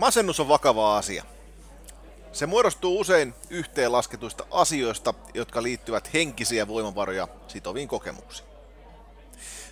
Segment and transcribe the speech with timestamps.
[0.00, 1.24] Masennus on vakava asia.
[2.32, 8.48] Se muodostuu usein yhteenlasketuista asioista, jotka liittyvät henkisiä voimavaroja sitoviin kokemuksiin.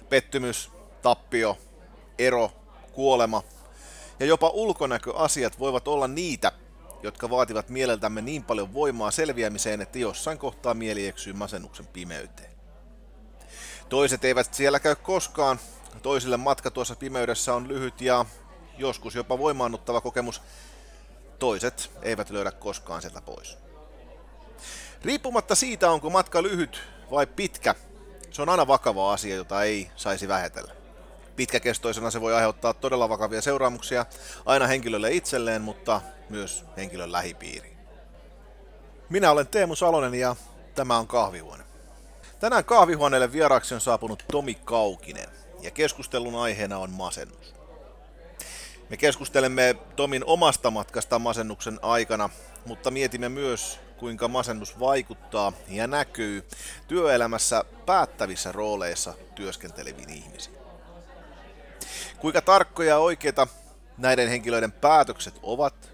[0.09, 0.71] Pettymys,
[1.03, 1.59] tappio,
[2.19, 2.53] ero,
[2.93, 3.43] kuolema
[4.21, 6.53] ja jopa ulkonäköasiat voivat olla niitä,
[7.03, 12.53] jotka vaativat mieleltämme niin paljon voimaa selviämiseen, että jossain kohtaa mieli eksyy masennuksen pimeyteen.
[13.89, 15.61] Toiset eivät siellä käy koskaan,
[16.03, 18.25] toisille matka tuossa pimeydessä on lyhyt ja
[18.79, 20.43] joskus jopa voimaannuttava kokemus,
[21.39, 23.59] toiset eivät löydä koskaan sieltä pois.
[25.05, 27.75] Riippumatta siitä, onko matka lyhyt vai pitkä,
[28.31, 30.73] se on aina vakava asia, jota ei saisi vähetellä.
[31.37, 34.07] Pitkäkestoisena se voi aiheuttaa todella vakavia seuraamuksia
[34.47, 37.79] aina henkilölle itselleen, mutta myös henkilön lähipiiriin.
[39.09, 40.37] Minä olen Teemu Salonen ja
[40.75, 41.65] tämä on kahvihuone.
[42.41, 45.29] Tänään kahvihuoneelle vieraaksi on saapunut Tomi Kaukinen
[45.61, 47.58] ja keskustelun aiheena on masennus.
[48.91, 52.31] Me keskustelemme Tomin omasta matkasta masennuksen aikana,
[52.67, 56.49] mutta mietimme myös, kuinka masennus vaikuttaa ja näkyy
[56.89, 60.57] työelämässä päättävissä rooleissa työskenteleviin ihmisiin.
[62.19, 63.47] Kuinka tarkkoja ja oikeita
[63.99, 65.93] näiden henkilöiden päätökset ovat,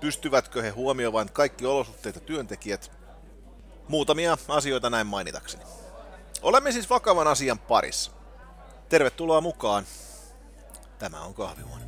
[0.00, 2.90] pystyvätkö he huomioimaan kaikki olosuhteet ja työntekijät,
[3.88, 5.64] muutamia asioita näin mainitakseni.
[6.42, 8.10] Olemme siis vakavan asian parissa.
[8.88, 9.84] Tervetuloa mukaan.
[10.98, 11.79] Tämä on kahvihuone.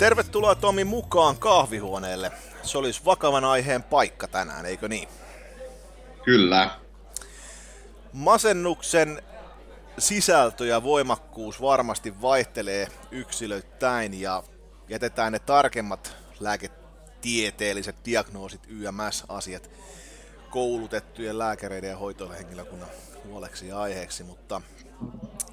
[0.00, 2.32] Tervetuloa Tomi mukaan kahvihuoneelle.
[2.62, 5.08] Se olisi vakavan aiheen paikka tänään, eikö niin?
[6.24, 6.70] Kyllä.
[8.12, 9.22] Masennuksen
[9.98, 14.42] sisältö ja voimakkuus varmasti vaihtelee yksilöittäin ja
[14.88, 19.70] jätetään ne tarkemmat lääketieteelliset diagnoosit YMS-asiat
[20.50, 22.88] koulutettujen lääkäreiden ja hoitohenkilökunnan
[23.24, 24.60] huoleksi ja aiheeksi, mutta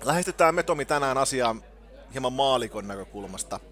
[0.04, 1.56] lähestytään me Tomi tänään asiaa
[2.14, 3.60] hieman maalikon näkökulmasta–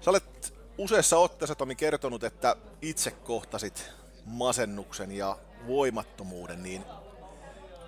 [0.00, 3.92] Sä olet useassa otteessa Tomi kertonut, että itse kohtasit
[4.24, 6.84] masennuksen ja voimattomuuden, niin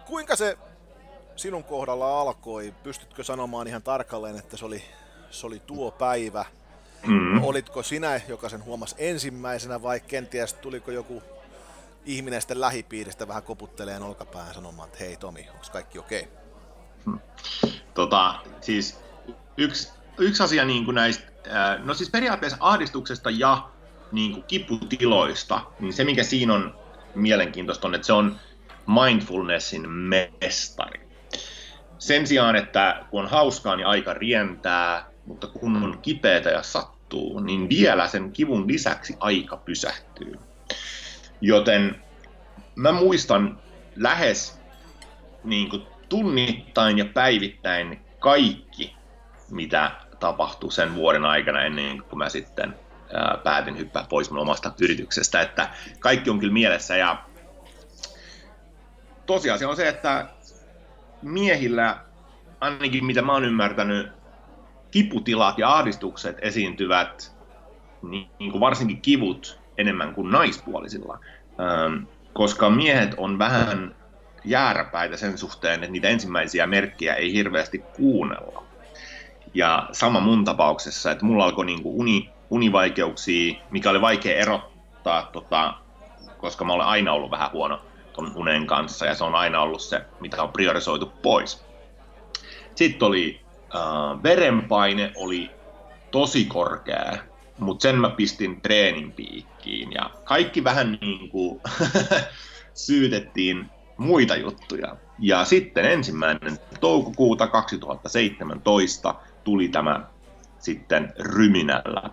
[0.06, 0.58] kuinka se
[1.36, 2.74] sinun kohdalla alkoi?
[2.82, 4.82] Pystytkö sanomaan ihan tarkalleen, että se oli,
[5.30, 6.44] se oli tuo päivä?
[7.06, 7.44] Mm.
[7.44, 11.22] Olitko sinä, joka sen huomasi ensimmäisenä vai kenties tuliko joku
[12.04, 16.20] ihminen sitten lähipiiristä vähän koputteleen olkapäähän sanomaan, että hei Tomi, onko kaikki okei?
[16.22, 16.32] Okay?
[17.06, 17.18] Hmm.
[17.94, 18.98] Tota, siis
[19.56, 21.32] yksi, yksi asia niin kuin näistä
[21.84, 23.68] no siis periaatteessa ahdistuksesta ja
[24.12, 26.74] niin kuin kiputiloista, niin se mikä siinä on
[27.14, 28.36] mielenkiintoista on, että se on
[28.86, 31.08] mindfulnessin mestari.
[31.98, 37.40] Sen sijaan, että kun on hauskaa, niin aika rientää, mutta kun on kipeätä ja sattuu,
[37.40, 40.38] niin vielä sen kivun lisäksi aika pysähtyy.
[41.40, 42.02] Joten
[42.74, 43.58] mä muistan
[43.96, 44.60] lähes
[45.44, 48.96] niin kuin tunnittain ja päivittäin kaikki,
[49.52, 49.90] mitä
[50.20, 52.74] tapahtui sen vuoden aikana ennen kuin mä sitten
[53.14, 55.68] ää, päätin hyppää pois mun omasta yrityksestä, että
[56.00, 57.22] kaikki on kyllä mielessä ja
[59.26, 60.26] tosiasia on se, että
[61.22, 61.96] miehillä,
[62.60, 64.12] ainakin mitä mä oon ymmärtänyt,
[64.90, 67.32] kiputilat ja ahdistukset esiintyvät,
[68.02, 71.18] niin, kuin varsinkin kivut, enemmän kuin naispuolisilla.
[72.32, 73.96] Koska miehet on vähän
[74.44, 78.71] jääräpäitä sen suhteen, että niitä ensimmäisiä merkkejä ei hirveästi kuunnella.
[79.54, 85.74] Ja sama mun tapauksessa, että mulla alkoi niinku uni, univaikeuksia, mikä oli vaikea erottaa, tota,
[86.38, 87.80] koska mä olen aina ollut vähän huono
[88.12, 91.64] ton unen kanssa, ja se on aina ollut se, mitä on priorisoitu pois.
[92.74, 93.40] Sitten oli
[93.74, 95.50] äh, verenpaine oli
[96.10, 97.12] tosi korkea,
[97.58, 101.60] mutta sen mä pistin treenin piikkiin, ja kaikki vähän niin kuin
[102.74, 104.96] syytettiin muita juttuja.
[105.18, 110.06] Ja sitten ensimmäinen toukokuuta 2017 tuli tämä
[110.58, 112.10] sitten ryminällä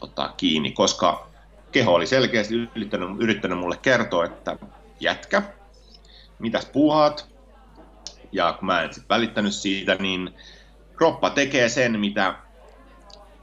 [0.00, 1.28] tota, kiinni, koska
[1.72, 4.56] keho oli selkeästi yrittänyt, yrittänyt mulle kertoa, että
[5.00, 5.42] jätkä,
[6.38, 7.28] mitäs puuhaat?
[8.32, 10.34] Ja kun mä en välittänyt siitä, niin
[10.96, 12.34] kroppa tekee sen, mitä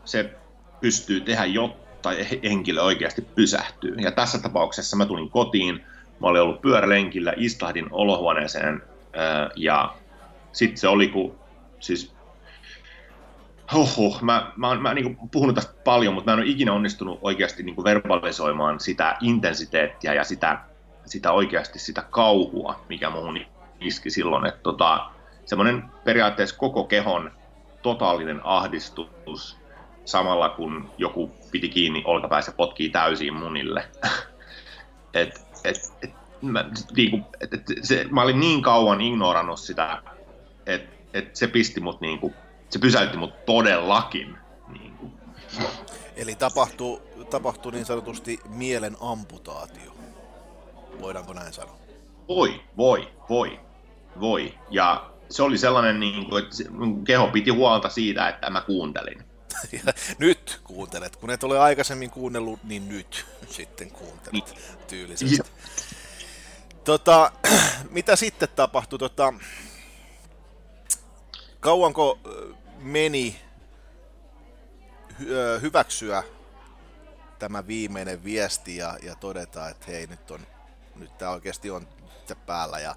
[0.05, 0.33] se
[0.81, 2.09] pystyy tehdä, jotta
[2.43, 3.95] henkilö oikeasti pysähtyy.
[3.95, 5.85] Ja tässä tapauksessa mä tulin kotiin,
[6.19, 8.81] mä olin ollut pyörälenkillä, istahdin olohuoneeseen
[9.55, 9.95] ja
[10.51, 11.35] sitten se oli, kun
[11.79, 12.14] siis
[13.73, 17.19] Hoho, mä, mä, oon, mä niin puhunut tästä paljon, mutta mä en ole ikinä onnistunut
[17.21, 20.59] oikeasti niin verbalisoimaan sitä intensiteettiä ja sitä,
[21.05, 23.39] sitä oikeasti sitä kauhua, mikä muuhun
[23.79, 24.45] iski silloin.
[24.45, 25.05] Että tota,
[25.45, 27.31] semmoinen periaatteessa koko kehon
[27.81, 29.57] totaalinen ahdistus
[30.05, 33.87] samalla kun joku piti kiinni olkapäässä potkii täysiin munille.
[35.13, 36.65] et, et, et, mä,
[36.95, 40.01] niinku, et, et, se, mä olin niin kauan ignorannut sitä,
[40.65, 42.33] että et se pisti mut niinku,
[42.69, 44.37] se pysäytti mut todellakin.
[44.67, 45.11] Niinku.
[46.15, 49.95] Eli tapahtuu, tapahtuu niin sanotusti mielen amputaatio.
[51.01, 51.77] Voidaanko näin sanoa?
[52.27, 53.59] Voi, voi, voi,
[54.19, 54.53] voi.
[54.69, 56.55] Ja se oli sellainen, niin kuin, että
[57.05, 59.23] keho piti huolta siitä, että mä kuuntelin.
[59.71, 61.15] Ja nyt kuuntelet.
[61.15, 64.43] Kun et ole aikaisemmin kuunnellut, niin nyt sitten kuuntelet niin.
[64.87, 65.37] tyylisesti.
[66.83, 67.31] Tota,
[67.89, 68.99] mitä sitten tapahtui?
[68.99, 69.33] Tota,
[71.65, 72.19] kauanko
[72.79, 73.41] meni
[75.61, 76.23] hyväksyä
[77.39, 80.39] tämä viimeinen viesti ja, ja todeta, että hei nyt on
[80.95, 81.87] nyt tämä oikeasti on
[82.45, 82.95] päällä ja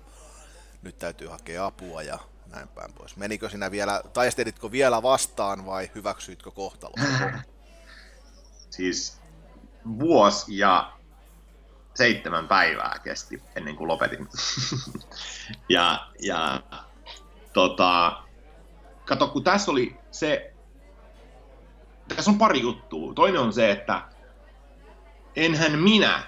[0.83, 3.17] nyt täytyy hakea apua ja näin päin pois.
[3.17, 7.07] Menikö sinä vielä, taistelitko vielä vastaan vai hyväksyitkö kohtalon?
[8.77, 9.21] siis
[9.99, 10.93] vuosi ja
[11.95, 14.29] seitsemän päivää kesti ennen kuin lopetin.
[15.69, 16.63] ja, ja
[17.53, 18.28] tota,
[19.09, 20.53] kato, kun tässä oli se,
[22.09, 23.15] tässä on pari juttua.
[23.15, 24.03] Toinen on se, että
[25.37, 26.23] enhän minä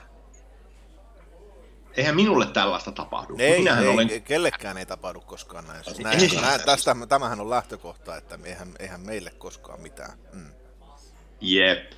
[1.96, 3.36] eihän minulle tällaista tapahdu.
[3.38, 4.22] Ei, Minähän ei, olen...
[4.22, 5.84] kellekään ei tapahdu koskaan näin.
[5.84, 10.18] Siis näin, ei, näin tästä, tämähän on lähtökohta, että eihän, eihän meille koskaan mitään.
[10.32, 10.46] Mm.
[11.40, 11.92] Jep.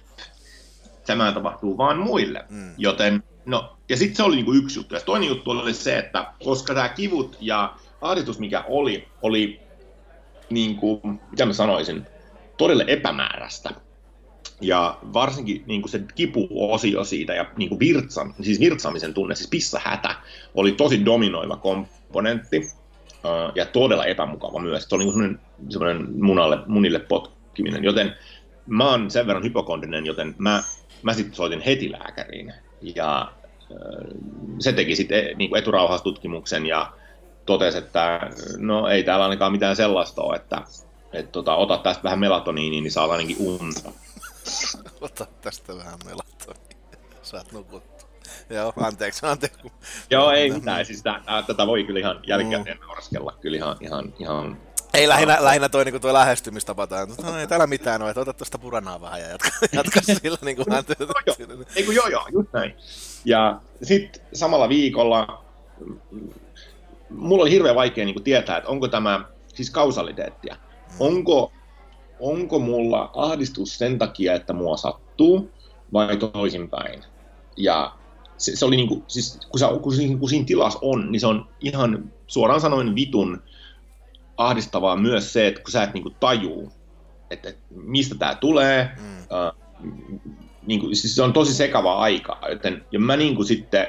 [1.06, 2.44] Tämä tapahtuu vain muille.
[2.48, 2.74] Mm.
[2.78, 4.94] Joten, no, ja sitten se oli niinku yksi juttu.
[4.94, 9.60] Ja toinen juttu oli se, että koska tämä kivut ja ahdistus, mikä oli, oli
[10.54, 12.06] niin kuin, mitä mä sanoisin,
[12.56, 13.70] todella epämääräistä.
[14.60, 19.50] Ja varsinkin niin kuin se kipuosio siitä ja niin kuin virtsa, siis virtsaamisen tunne, siis
[19.50, 20.14] pissahätä,
[20.54, 22.70] oli tosi dominoiva komponentti
[23.54, 24.86] ja todella epämukava myös.
[24.88, 28.14] Se oli niin semmoinen, semmoinen munalle, munille potkiminen, joten
[28.66, 30.62] mä oon sen verran hypokondinen, joten mä,
[31.02, 32.52] mä sitten soitin heti lääkäriin.
[32.96, 33.32] Ja
[34.58, 36.92] se teki sitten niin kuin eturauhastutkimuksen ja
[37.46, 38.20] totesi, että
[38.58, 40.62] no ei täällä ainakaan mitään sellaista ole, että
[41.12, 43.92] et, tota, ota tästä vähän melatoniiniä, niin saat ainakin unta.
[45.00, 46.76] Ota tästä vähän melatoni.
[47.22, 48.08] Saat nukuttua.
[48.50, 49.72] Joo, anteeksi, anteeksi.
[50.10, 50.86] Joo, ei mitään.
[50.86, 52.84] Siis tää, tätä voi kyllä ihan jälkikäteen mm.
[52.86, 54.58] nauraskella kyllä ihan, ihan, ihan
[54.94, 58.32] ei lähinnä, lähinnä toi, niin toi lähestymistapa, tai no, ei täällä mitään ole, että ota
[58.32, 60.84] tuosta puranaa vähän ja jatka, jatka sillä niin kuin hän
[61.76, 62.74] Ei kun joo joo, just näin.
[63.24, 65.44] Ja sitten samalla viikolla
[67.14, 69.24] mulla oli hirveän vaikea niin kuin tietää, että onko tämä
[69.54, 70.56] siis kausaliteettia.
[71.00, 71.52] Onko
[72.22, 75.50] onko mulla ahdistus sen takia, että mua sattuu,
[75.92, 77.04] vai toisinpäin.
[77.56, 77.92] Ja
[78.36, 81.20] se, se oli niin kuin, siis kun, sä, kun, siinä, kun siinä tilassa on, niin
[81.20, 83.42] se on ihan suoraan sanoen vitun
[84.36, 86.72] ahdistavaa myös se, että kun sä et niin kuin tajuu,
[87.30, 89.36] että, että mistä tämä tulee, mm.
[89.36, 89.52] äh,
[90.66, 93.86] niin kuin, siis se on tosi sekava aika, joten ja mä niin kuin sitten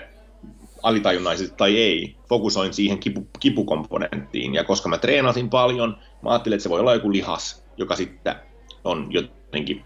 [0.84, 6.64] alitajunnaisesti tai ei, fokusoin siihen kipu, kipukomponenttiin, ja koska mä treenasin paljon, mä ajattelin, että
[6.64, 8.36] se voi olla joku lihas, joka sitten
[8.84, 9.86] on jotenkin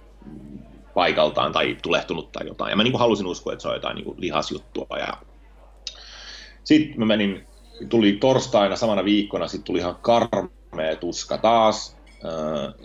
[0.93, 2.69] paikaltaan tai tulehtunut tai jotain.
[2.69, 4.97] Ja mä niin halusin uskoa, että se on jotain niin lihasjuttua.
[4.99, 5.13] Ja...
[6.63, 7.47] Sitten mä menin,
[7.89, 11.97] tuli torstaina samana viikkona, sitten tuli ihan karmea tuska taas.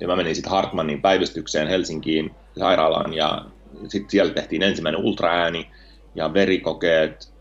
[0.00, 3.44] Ja mä menin sitten Hartmannin päivystykseen Helsinkiin sairaalaan ja
[3.88, 5.70] sitten siellä tehtiin ensimmäinen ultraääni
[6.14, 7.31] ja verikokeet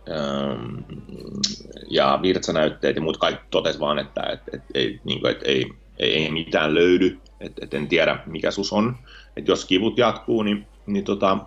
[1.90, 5.66] ja virtsanäytteet ja muut kaikki totesi vaan, että et, et, ei, niin kuin, et, ei,
[6.00, 8.96] ei, ei mitään löydy et, et en tiedä mikä sus on.
[9.38, 11.38] Et jos kivut jatkuu, niin, niin tota,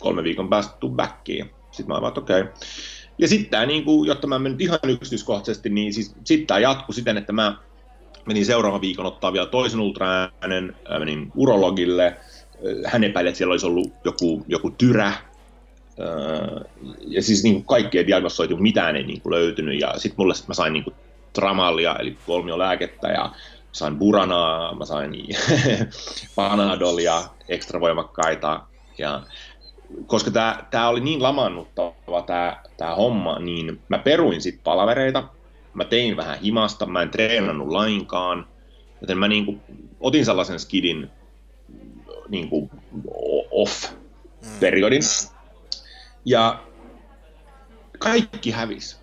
[0.00, 1.50] kolme viikon päästä tuu backiin.
[1.70, 2.40] Sitten mä oon okei.
[2.40, 2.52] Okay.
[3.18, 7.16] Ja sitten niin kuin, jotta mä menen ihan yksityiskohtaisesti, niin siis, sitten tämä jatkuu siten,
[7.16, 7.56] että mä
[8.26, 12.16] menin seuraavan viikon ottaa vielä toisen ultraäänen, menin urologille,
[12.86, 15.12] hän epäili, että siellä olisi ollut joku, joku tyrä,
[17.06, 20.48] ja siis niin kuin kaikkea diagnosoitu, mitään ei niin kuin löytynyt, ja sitten mulle sit
[20.48, 20.94] mä sain niin kuin
[21.32, 23.30] tramallia, eli kolmiolääkettä, ja
[23.72, 25.12] sain buranaa, mä sain
[26.36, 28.60] panadolia, ekstra voimakkaita.
[28.98, 29.22] Ja
[30.06, 35.28] koska tämä tää oli niin lamannuttava tämä tää homma, niin mä peruin sitten palavereita.
[35.74, 38.46] Mä tein vähän himasta, mä en treenannut lainkaan.
[39.00, 39.58] Joten mä niinku
[40.00, 41.10] otin sellaisen skidin
[42.28, 42.70] niinku
[43.50, 45.02] off-periodin.
[46.24, 46.62] Ja
[47.98, 48.96] kaikki hävisi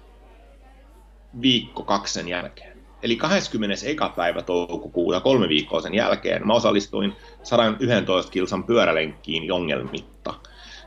[1.42, 2.78] viikko kaksi sen jälkeen.
[3.04, 3.96] Eli 21.
[4.16, 10.34] päivä toukokuuta, kolme viikkoa sen jälkeen, mä osallistuin 111 kilsan pyörälenkkiin jongelmitta.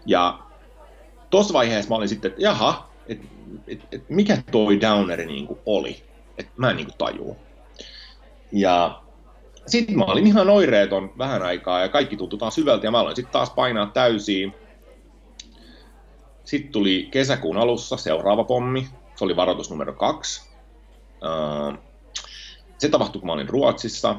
[0.07, 0.39] Ja
[1.31, 3.27] tuossa vaiheessa mä olin sitten, että jaha, että
[3.67, 6.03] et, et, mikä toi downeri niin oli,
[6.39, 7.37] että mä en niin tajuu.
[8.53, 9.03] Ja
[9.67, 13.17] sitten mä olin ihan oireeton vähän aikaa ja kaikki tuntui taas hyvältä ja mä aloin
[13.17, 14.55] sitten taas painaa täysiin.
[16.45, 20.51] Sitten tuli kesäkuun alussa seuraava pommi, se oli varoitus numero kaksi.
[22.79, 24.17] Se tapahtui, kun mä olin Ruotsissa.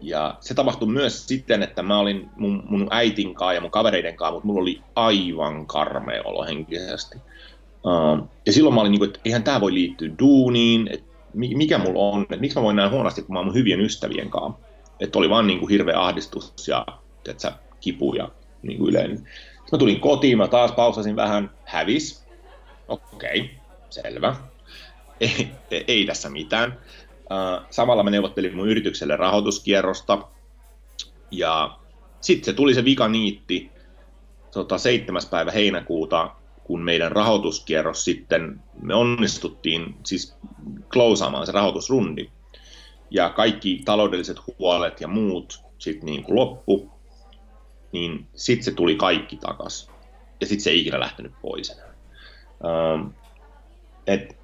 [0.00, 4.16] Ja se tapahtui myös sitten, että mä olin mun, mun äitin kanssa ja mun kavereiden
[4.16, 7.18] kanssa, mutta mulla oli aivan karmea olo henkisesti.
[8.46, 12.00] ja silloin mä olin niin kuin, että eihän tämä voi liittyä duuniin, että mikä mulla
[12.00, 14.60] on, että miksi mä voin näin huonosti, kun mä oon mun hyvien ystävien kanssa.
[15.00, 16.86] Että oli vaan niin kuin hirveä ahdistus ja
[17.36, 18.28] sä, kipu ja
[18.62, 19.28] niin kuin yleinen.
[19.72, 22.24] Mä tulin kotiin, mä taas pausasin vähän, hävis.
[22.88, 23.48] Okei, okay,
[23.90, 24.36] selvä.
[25.20, 26.78] Ei, ei tässä mitään.
[27.70, 30.18] Samalla mä neuvottelin mun yritykselle rahoituskierrosta.
[31.30, 31.78] Ja
[32.20, 33.70] sitten se tuli se vikaniitti
[34.50, 35.22] tota, 7.
[35.30, 36.30] päivä heinäkuuta,
[36.64, 40.36] kun meidän rahoituskierros sitten, me onnistuttiin siis
[40.92, 42.30] klousaamaan se rahoitusrundi.
[43.10, 46.91] Ja kaikki taloudelliset huolet ja muut sitten niin kuin loppu,
[47.92, 49.90] niin sitten se tuli kaikki takas.
[50.40, 51.94] Ja sitten se ei ikinä lähtenyt pois enää.
[52.64, 53.08] Ähm,
[54.06, 54.36] et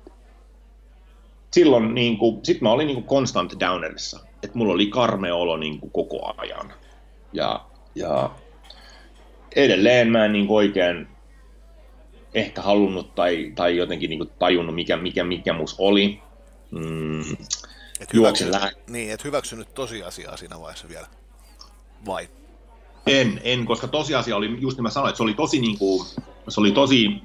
[1.52, 4.20] silloin niin kuin, sit mä olin niin kuin constant downerissa.
[4.42, 6.72] Että mulla oli karme olo niin kuin koko ajan.
[7.32, 7.64] Ja,
[7.94, 8.30] ja
[9.56, 11.08] edelleen mä en niin kuin oikein
[12.34, 16.20] ehkä halunnut tai, tai jotenkin niin kuin tajunnut, mikä, mikä, mikä mus oli.
[16.70, 17.20] Mm,
[18.00, 18.70] et hyväksy, lää...
[18.86, 21.06] Niin, et hyväksynyt tosiasiaa siinä vaiheessa vielä.
[22.06, 22.28] Vai?
[23.08, 26.06] En, en, koska tosiasia oli, just niin mä sanoin, että se oli tosi niin kuin,
[26.48, 27.22] se oli tosi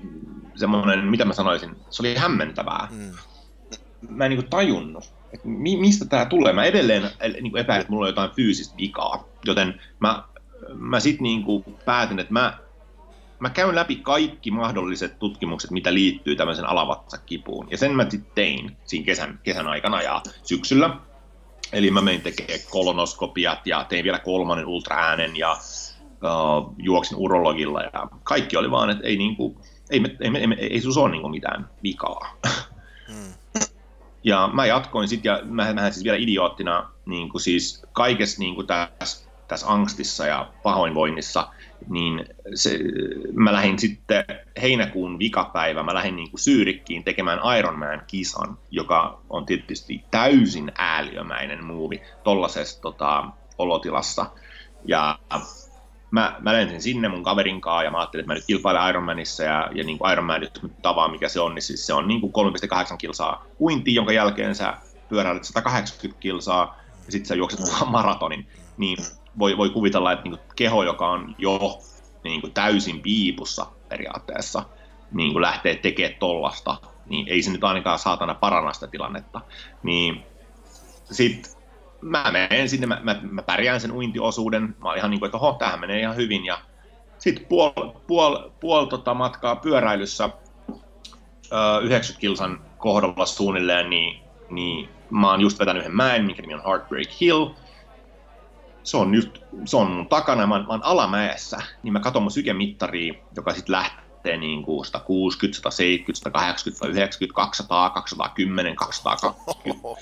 [0.55, 2.87] semmoinen, mitä mä sanoisin, se oli hämmentävää.
[2.91, 3.11] Mm.
[4.09, 6.53] Mä en niin kuin tajunnut, että mi, mistä tämä tulee.
[6.53, 7.03] Mä edelleen
[7.41, 10.23] niin kuin epäilen, että mulla on jotain fyysistä vikaa, joten mä,
[10.73, 12.57] mä sitten niin kuin päätin, että mä
[13.43, 17.67] mä käyn läpi kaikki mahdolliset tutkimukset, mitä liittyy tämmöisen alavatsakipuun.
[17.71, 20.97] Ja sen mä sitten tein siinä kesän, kesän aikana ja syksyllä.
[21.73, 28.07] Eli mä menin tekemään kolonoskopiat ja tein vielä kolmannen ultraäänen ja uh, juoksin urologilla ja
[28.23, 31.29] kaikki oli vaan, että ei, niinku, ei, me, ei, ei, ei, ei sus ole niinku
[31.29, 32.37] mitään vikaa.
[33.07, 33.33] Hmm.
[34.25, 38.55] Ja mä jatkoin sitten, ja mä, mä siis vielä idioottina niin kuin siis kaikessa niin
[38.55, 41.47] kuin tässä, tässä angstissa ja pahoinvoinnissa–
[41.89, 42.25] niin
[42.55, 42.79] se,
[43.33, 44.25] mä lähdin sitten
[44.61, 52.01] heinäkuun vikapäivä, mä lähdin niin kuin Syyrikkiin tekemään Ironman-kisan, joka on tietysti täysin ääliömäinen muuvi
[52.23, 53.25] tollaisessa tota,
[53.57, 54.25] olotilassa.
[54.85, 55.19] Ja
[56.11, 59.43] mä, mä lensin sinne mun kaverin kanssa ja mä ajattelin, että mä nyt kilpailen Ironmanissa
[59.43, 62.21] ja, ja niin kuin Ironman, jos tavaa mikä se on, niin siis se on niin
[62.21, 62.33] kuin
[62.91, 64.73] 3,8 kilsaa uinti, jonka jälkeen sä
[65.09, 68.47] pyöräilet 180 kilsaa ja sitten sä juokset maratonin.
[68.77, 68.97] Niin
[69.39, 71.81] voi, voi kuvitella, että niin kuin keho, joka on jo
[72.23, 74.63] niin kuin täysin piipussa periaatteessa,
[75.11, 79.41] niin kuin lähtee tekemään tollasta, niin ei se nyt ainakaan saatana paranna sitä tilannetta.
[79.83, 80.23] Niin
[81.11, 81.57] sit
[82.01, 85.37] mä menen sinne, mä, mä, mä pärjään sen uintiosuuden, mä olin ihan niin kuin, että
[85.37, 86.57] oho, tämähän menee ihan hyvin, ja
[87.17, 87.71] sitten puol,
[88.07, 90.29] puol, puol tota matkaa pyöräilyssä,
[91.51, 96.53] ö, 90 kilsan kohdalla suunnilleen, niin, niin mä oon just vetänyt yhden mäen, mikä nimi
[96.53, 97.45] on Heartbreak Hill,
[98.83, 99.29] se on, just,
[99.65, 103.73] se on mun takana, mä, mä oon alamäessä, niin mä katson mun sykemittaria, joka sitten
[103.73, 110.01] lähtee niin kuin 160, 170, 180, 190, 200, 210, 220.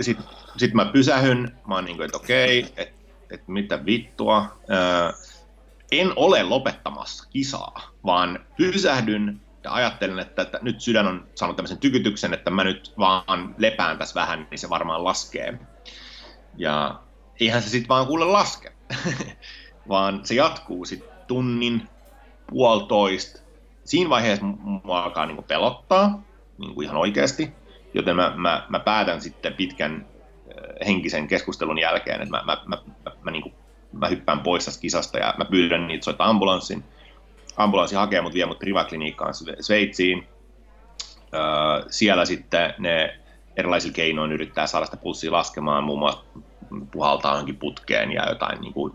[0.00, 2.96] Sitten sit mä pysähyn, mä oon niin kuin, että okei, okay, että
[3.30, 4.58] et mitä vittua.
[4.70, 5.12] Öö,
[5.92, 11.78] en ole lopettamassa kisaa, vaan pysähdyn ja ajattelen, että, että nyt sydän on saanut tämmöisen
[11.78, 15.58] tykytyksen, että mä nyt vaan lepään tässä vähän, niin se varmaan laskee.
[16.56, 17.00] Ja
[17.40, 18.72] eihän se sitten vaan kuule laske,
[19.88, 21.88] vaan se jatkuu sitten tunnin,
[22.50, 23.40] puolitoista.
[23.84, 24.46] Siinä vaiheessa
[24.84, 26.22] mua alkaa niinku pelottaa,
[26.58, 27.52] niinku ihan oikeasti,
[27.94, 30.06] joten mä, mä, mä päätän sitten pitkän
[30.86, 33.52] henkisen keskustelun jälkeen, että mä, mä, mä, mä, mä, niinku,
[33.92, 36.84] mä hyppään pois tästä kisasta ja mä pyydän niitä soittaa ambulanssin.
[37.56, 40.28] Ambulanssi hakee mut, vie mut privaklinikkaan Sveitsiin.
[41.34, 41.40] Öö,
[41.90, 43.20] siellä sitten ne
[43.56, 46.24] erilaisilla keinoin yrittää saada sitä pulssia laskemaan, muun muassa
[46.90, 48.92] puhaltaa johonkin putkeen ja jotain niin kuin,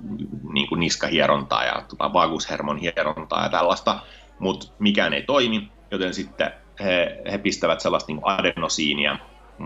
[0.54, 4.00] niin kuin niskahierontaa ja tota, vagushermon hierontaa ja tällaista,
[4.40, 9.18] mutta mikään ei toimi, joten sitten he, he pistävät sellaista niin adenosiinia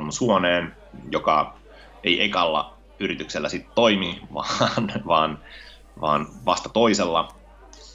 [0.10, 0.75] suoneen,
[1.12, 1.58] joka
[2.04, 5.40] ei ekalla yrityksellä sitten toimi, vaan, vaan,
[6.02, 7.28] vaan vasta toisella.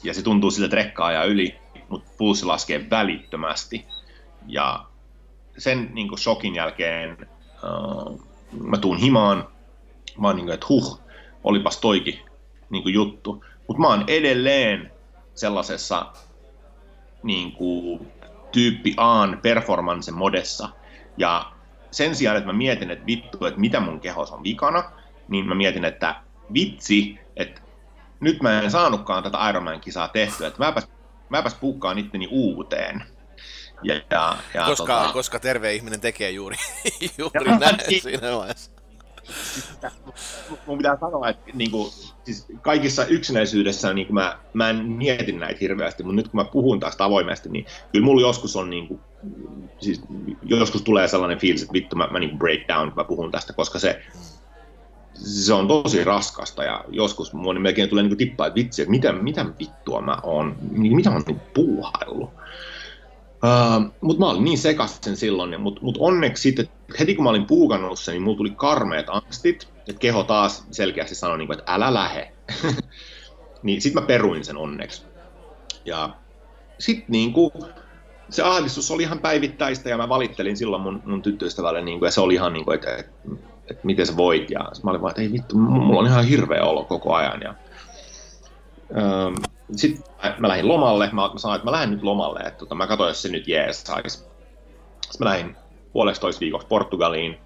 [0.03, 1.55] Ja se tuntuu siltä, että rekka ajaa yli,
[1.89, 3.85] mutta pulssi laskee välittömästi.
[4.47, 4.85] Ja
[5.61, 7.17] sen niin kuin shokin jälkeen
[7.63, 8.21] uh,
[8.63, 9.47] mä tuun himaan,
[10.17, 11.01] mä oon niin kuin, että huh,
[11.43, 12.19] olipas toikin
[12.69, 13.45] niin kuin juttu.
[13.67, 14.91] Mutta mä oon edelleen
[15.35, 16.05] sellaisessa
[17.23, 18.07] niin kuin,
[18.51, 20.69] tyyppi A performance modessa.
[21.17, 21.51] Ja
[21.91, 24.83] sen sijaan, että mä mietin, että vittu, että mitä mun kehos on vikana,
[25.27, 26.15] niin mä mietin, että
[26.53, 27.61] vitsi, että
[28.19, 30.87] nyt mä en saanutkaan tätä Ironman-kisaa tehtyä, että mäpäs,
[31.29, 33.03] mäpäs puukkaan itteni uuteen.
[33.83, 35.13] Ja, ja, ja, koska, tota...
[35.13, 36.55] koska terve ihminen tekee juuri,
[37.17, 38.01] juuri ja, näin niin.
[38.01, 38.71] siinä vaiheessa.
[40.65, 41.91] Mun pitää sanoa, että niin kuin,
[42.23, 46.45] siis kaikissa yksinäisyydessä niin kuin mä, mä en mietin näitä hirveästi, mutta nyt kun mä
[46.45, 48.99] puhun taas avoimesti, niin kyllä mulla joskus on niin kuin,
[49.79, 50.01] siis
[50.43, 53.53] joskus tulee sellainen fiilis, että vittu mä, mä niin break down, kun mä puhun tästä,
[53.53, 54.01] koska se,
[55.13, 59.13] se on tosi raskasta ja joskus mun melkein tulee niin tippaa, että vitsi, että mitä,
[59.13, 62.29] mitä vittua mä oon, mitä mä oon niin puuhaillut.
[63.43, 66.69] Uh, mutta mä olin niin sekaisin silloin, mutta mut onneksi sitten
[66.99, 71.15] heti kun mä olin puukannut sen, niin mulla tuli karmeet angstit, että keho taas selkeästi
[71.15, 72.31] sanoi, niin kuin, että älä lähe.
[73.63, 75.05] niin sitten mä peruin sen onneksi.
[75.85, 76.09] Ja
[76.79, 77.33] sitten niin
[78.29, 82.11] se ahdistus oli ihan päivittäistä ja mä valittelin silloin mun, mun tyttöystävälle niin kuin, ja
[82.11, 83.11] se oli ihan niin kuin, että, että,
[83.69, 84.51] että, miten sä voit.
[84.51, 87.41] Ja mä olin vaan, että ei vittu, mulla on ihan hirveä olo koko ajan.
[87.41, 87.53] Ja,
[88.89, 89.35] um,
[89.75, 90.03] sitten
[90.37, 93.07] mä lähdin lomalle, mä, mä sanoin, että mä lähden nyt lomalle, että tota, mä katsoin,
[93.07, 94.13] jos se nyt jees sais.
[94.13, 95.55] Sitten mä lähdin
[95.93, 97.37] puolestoista viikoksi Portugaliin.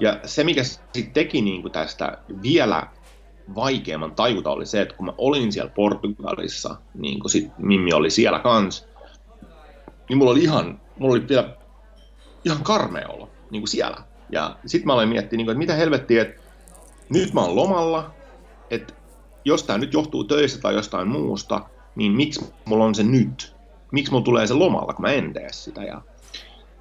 [0.00, 2.86] Ja se, mikä sitten teki niin kuin tästä vielä
[3.54, 8.10] vaikeamman tajuta oli se, että kun mä olin siellä Portugalissa, niin kuin sit Mimmi oli
[8.10, 8.86] siellä kans,
[10.08, 11.56] niin mulla oli ihan, mulla oli vielä
[12.44, 13.96] ihan karmea olo niin kuin siellä.
[14.30, 16.42] Ja sitten mä aloin miettiä, niin kuin, että mitä helvettiä, että
[17.08, 18.10] nyt mä oon lomalla,
[18.70, 18.94] että
[19.44, 21.60] jos tämä nyt johtuu töistä tai jostain muusta,
[21.94, 23.56] niin miksi mulla on se nyt?
[23.92, 25.82] Miksi mulla tulee se lomalla, kun mä en tee sitä?
[25.82, 26.02] Ja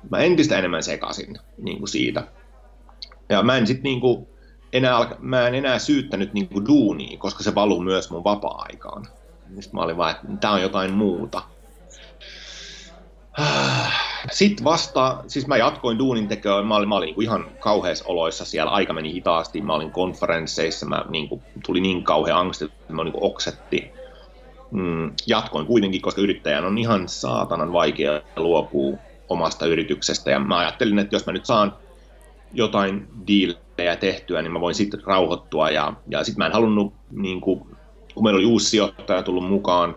[0.10, 2.28] mä entistä enemmän sekasin niin kuin siitä.
[3.30, 4.02] Ja mä en sit niin
[4.74, 9.08] enää, mä en enää syyttänyt niin kuin duunia, koska se valuu myös mun vapaa-aikaan.
[9.48, 11.42] Sitten mä olin vaan, että tämä on jotain muuta.
[14.32, 18.72] Sitten vasta, siis mä jatkoin duunin tekoa, mä olin, mä olin ihan kauheissa oloissa siellä,
[18.72, 23.04] aika meni hitaasti, mä olin konferensseissa, mä niin kuin, tuli niin kauhean angsti, että mä
[23.04, 23.92] niin kuin oksetti.
[24.72, 28.98] Mm, jatkoin kuitenkin, koska yrittäjän on ihan saatanan vaikea luopua
[29.30, 31.74] omasta yrityksestä, ja mä ajattelin, että jos mä nyt saan
[32.54, 37.42] jotain diilejä tehtyä, niin mä voin sitten rauhoittua, ja, ja sitten mä en halunnut, niin
[37.42, 37.60] kuin,
[38.14, 39.96] kun meillä oli uusi sijoittaja tullut mukaan,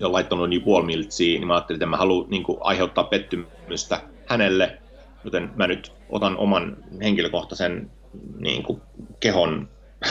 [0.00, 4.00] ja laittanut niin puoli miltsiä, niin mä ajattelin, että mä haluan niin kuin, aiheuttaa pettymystä
[4.26, 4.78] hänelle,
[5.24, 7.90] joten mä nyt otan oman henkilökohtaisen
[8.38, 8.82] niin kuin,
[9.20, 9.68] kehon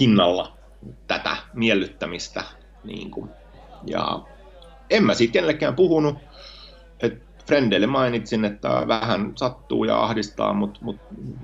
[0.00, 0.56] hinnalla
[1.06, 2.44] tätä miellyttämistä.
[2.84, 3.30] Niin kuin.
[3.86, 4.22] Ja
[4.90, 6.16] en mä siitä kenellekään puhunut.
[7.00, 10.96] Et Frendeille mainitsin, että vähän sattuu ja ahdistaa, mutta mut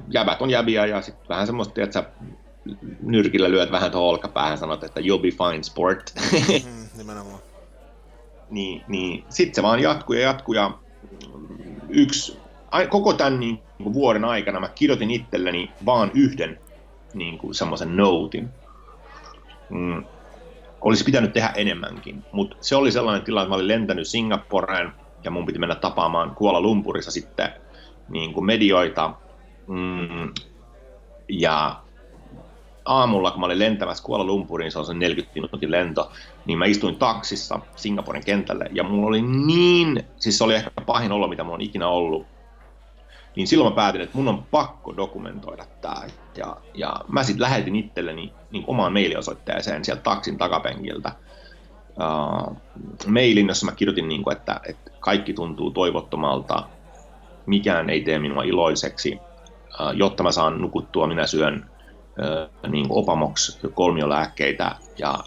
[0.08, 2.04] jäbät on jäbiä ja sitten vähän semmoista, että sä
[3.02, 6.12] nyrkillä lyöt vähän tuohon olkapäähän sanot, että you'll be fine sport.
[6.64, 7.51] Mm, nimenomaan
[8.52, 10.78] niin, niin sitten se vaan jatkuu ja jatkuu ja
[11.88, 12.38] yksi,
[12.88, 16.58] koko tämän niin kuin vuoden aikana mä kirjoitin itselleni vaan yhden
[17.14, 18.48] niin kuin semmoisen notin.
[19.70, 20.04] Mm,
[20.80, 24.92] olisi pitänyt tehdä enemmänkin, mutta se oli sellainen tilanne, että mä olin lentänyt Singaporeen
[25.24, 27.50] ja mun piti mennä tapaamaan Kuola Lumpurissa sitten
[28.08, 29.14] niin kuin medioita.
[29.66, 30.34] Mm,
[31.28, 31.82] ja
[32.84, 36.12] aamulla, kun mä olin lentämässä Kuala Lumpuriin, se on se 40 minuutin lento,
[36.46, 41.12] niin mä istuin taksissa Singaporen kentälle, ja mulla oli niin, siis se oli ehkä pahin
[41.12, 42.26] olo, mitä mulla on ikinä ollut,
[43.36, 46.02] niin silloin mä päätin, että mun on pakko dokumentoida tämä.
[46.36, 51.12] Ja, ja mä sitten lähetin itselleni niin omaan mailiosoitteeseen sieltä taksin takapenkiltä
[51.88, 52.56] uh,
[53.06, 56.68] mailin, jossa mä kirjoitin, niin kuin, että, että kaikki tuntuu toivottomalta,
[57.46, 61.72] mikään ei tee minua iloiseksi, uh, jotta mä saan nukuttua, minä syön
[62.68, 65.18] niin kuin Opamox kolmiolääkkeitä ja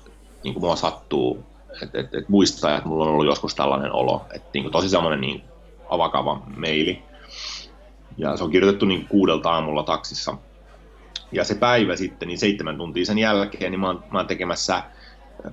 [0.45, 1.43] niin kuin mua sattuu,
[1.81, 4.89] että et, et muistaa, että mulla on ollut joskus tällainen olo, että niin kuin tosi
[4.89, 5.43] semmoinen niin
[5.89, 7.03] avakava meili.
[8.17, 10.37] Ja se on kirjoitettu niin kuudelta aamulla taksissa.
[11.31, 14.83] Ja se päivä sitten, niin seitsemän tuntia sen jälkeen, niin mä oon, mä oon tekemässä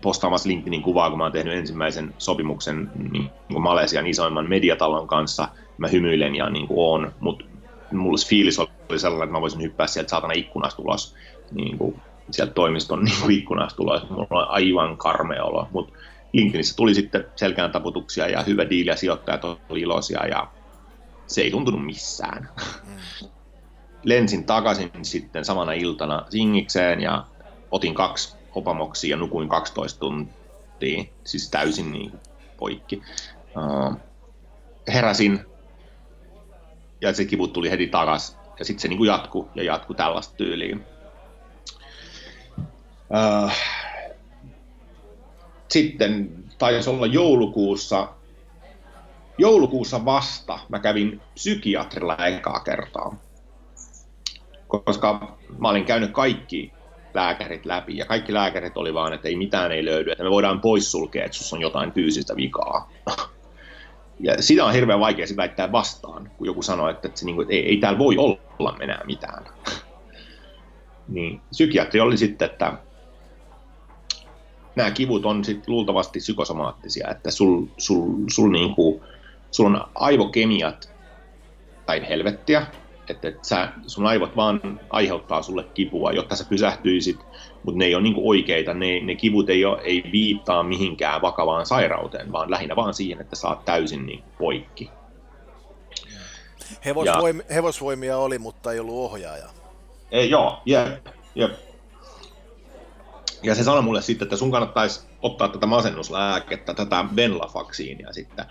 [0.03, 5.49] postaamassa LinkedInin kuvaa, kun mä oon tehnyt ensimmäisen sopimuksen niin kuin Malesian isoimman mediatalon kanssa.
[5.79, 7.45] Mä hymyilen ja niin kuin oon, mutta
[7.93, 11.15] mulla se fiilis oli sellainen, että mä voisin hyppää sieltä saatana ikkunasta ulos,
[11.51, 12.03] niin kuin
[12.33, 14.11] sieltä toimiston niin ikkunasta ulos.
[14.11, 15.99] Mulla oli aivan karmea olo, mutta
[16.33, 20.49] LinkedInissä tuli sitten selkään taputuksia ja hyvä diili ja sijoittajat oli iloisia ja
[21.27, 22.49] se ei tuntunut missään.
[24.05, 27.25] Lensin takaisin sitten samana iltana Singikseen ja
[27.71, 32.13] otin kaksi opamoksia ja nukuin 12 tuntia, siis täysin niin
[32.57, 33.03] poikki.
[33.57, 33.97] Uh,
[34.89, 35.41] heräsin
[37.01, 40.85] ja se kivut tuli heti takas ja sitten se niin jatkuu ja jatkuu tällaista tyyliin.
[43.13, 43.53] Uh,
[45.69, 48.09] sitten taisi olla joulukuussa,
[49.39, 53.17] joulukuussa vasta mä kävin psykiatrilla ekaa kertaa.
[54.69, 56.73] Koska mä olin käynyt kaikki
[57.15, 60.61] lääkärit läpi ja kaikki lääkärit oli vaan, että ei mitään ei löydy, että me voidaan
[60.61, 62.91] poissulkea, että sussa on jotain fyysistä vikaa.
[64.21, 67.35] Ja sitä on hirveän vaikea se väittää vastaan, kun joku sanoo, että, että, se, niin
[67.35, 69.45] kuin, että ei, ei täällä voi olla enää mitään.
[71.15, 72.73] niin psykiatri oli sitten, että
[74.77, 79.03] nämä kivut on sit luultavasti psykosomaattisia, että sul, sul, sul, niinku,
[79.51, 80.93] sul on aivokemiat
[81.87, 82.67] tai helvettiä,
[83.09, 87.19] että, että sä, sun aivot vaan aiheuttaa sulle kipua, jotta sä pysähtyisit,
[87.63, 91.67] mutta ne ei ole niinku oikeita, ne, ne kivut ei, ole, ei viittaa mihinkään vakavaan
[91.67, 94.91] sairauteen, vaan lähinnä vaan siihen, että sä oot täysin niin poikki.
[96.85, 99.47] Hevosvoimia, ja, hevosvoimia oli, mutta ei ollut ohjaaja.
[100.11, 101.53] Ei, joo, jep, jep.
[103.43, 108.45] Ja se sanoi mulle sitten, että sun kannattaisi ottaa tätä masennuslääkettä, tätä Venlafaksiinia sitten.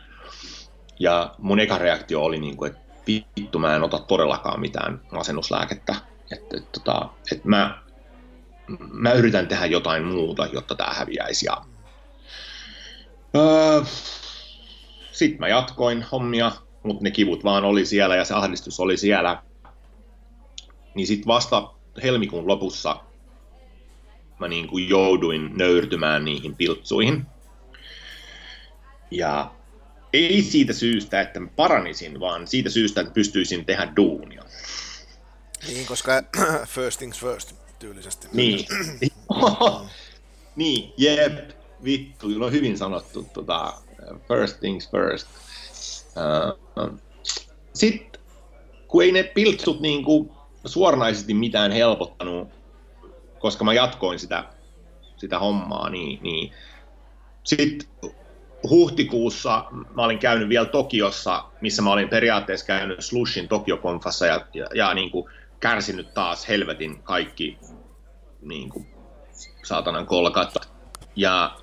[1.00, 5.96] Ja mun eka reaktio oli, niin kuin, että vittu, mä en ota todellakaan mitään masennuslääkettä.
[6.32, 7.82] Että, että, tota, että mä,
[8.92, 11.46] mä yritän tehdä jotain muuta, jotta tämä häviäisi.
[11.46, 11.58] Ja,
[13.36, 13.84] öö,
[15.12, 16.52] sitten mä jatkoin hommia,
[16.84, 19.44] mutta ne kivut vaan oli siellä ja se ahdistus oli siellä.
[20.96, 21.74] Niin sitten vasta
[22.04, 22.98] helmikuun lopussa
[24.42, 27.26] mä niin kuin jouduin nöyrtymään niihin piltsuihin.
[29.12, 29.52] Ja
[30.14, 34.44] ei siitä syystä, että mä paranisin, vaan siitä syystä, että pystyisin tehdä duunia.
[35.68, 36.24] Niin, koska
[36.68, 38.28] first things first tyylisesti.
[38.34, 38.66] Niin.
[40.56, 41.50] niin, jep,
[41.84, 43.74] vittu, on hyvin sanottu, tota,
[44.28, 45.28] first things first.
[46.16, 47.00] Uh,
[47.74, 48.22] Sitten,
[48.88, 50.32] kun ei ne piltsut niin kuin
[50.66, 52.61] suoranaisesti mitään helpottanut
[53.42, 54.44] koska mä jatkoin sitä,
[55.18, 56.54] sitä hommaa, niin, niin
[57.44, 57.88] sitten
[58.70, 64.66] huhtikuussa mä olin käynyt vielä Tokiossa, missä mä olin periaatteessa käynyt Slushin Tokiokonfassa ja, ja,
[64.74, 67.58] ja niin kuin kärsinyt taas helvetin kaikki
[68.42, 68.88] niin kuin,
[69.64, 70.54] saatanan kolkat.
[71.16, 71.56] Ja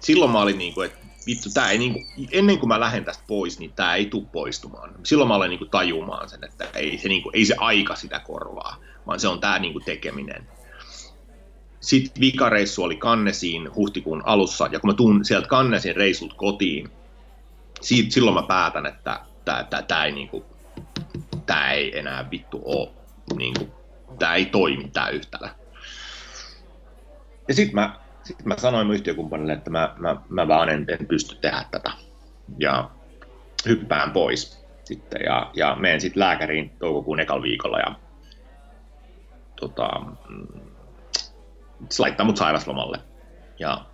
[0.00, 3.04] silloin mä olin niin kuin, että vittu, tää ei niin kuin, ennen kuin mä lähden
[3.04, 4.94] tästä pois, niin tämä ei tule poistumaan.
[5.02, 7.96] Silloin mä olen niin kuin tajumaan sen, että ei se, niin kuin, ei se aika
[7.96, 10.48] sitä korvaa, vaan se on tämä niin kuin tekeminen.
[11.82, 16.90] Sitten vikareissu oli Kannesiin huhtikuun alussa, ja kun mä tuun sieltä Kannesin reissut kotiin,
[17.80, 19.20] siitä, silloin mä päätän, että
[19.88, 20.44] tämä ei, niinku,
[21.72, 22.88] ei enää vittu ole,
[23.36, 23.68] niinku,
[24.18, 25.48] tämä ei toimi tämä yhtälö.
[27.48, 31.06] Ja sitten mä, sit mä sanoin mun yhtiökumppanille, että mä, mä, mä vaan en, en
[31.06, 31.90] pysty tehdä tätä.
[32.58, 32.90] Ja
[33.66, 37.94] hyppään pois sitten ja, ja menen sitten lääkäriin toukokuun ekalla viikolla ja
[39.60, 39.88] tota,
[40.28, 40.71] mm,
[41.90, 42.98] se laittaa mut sairaslomalle.
[43.58, 43.84] Ja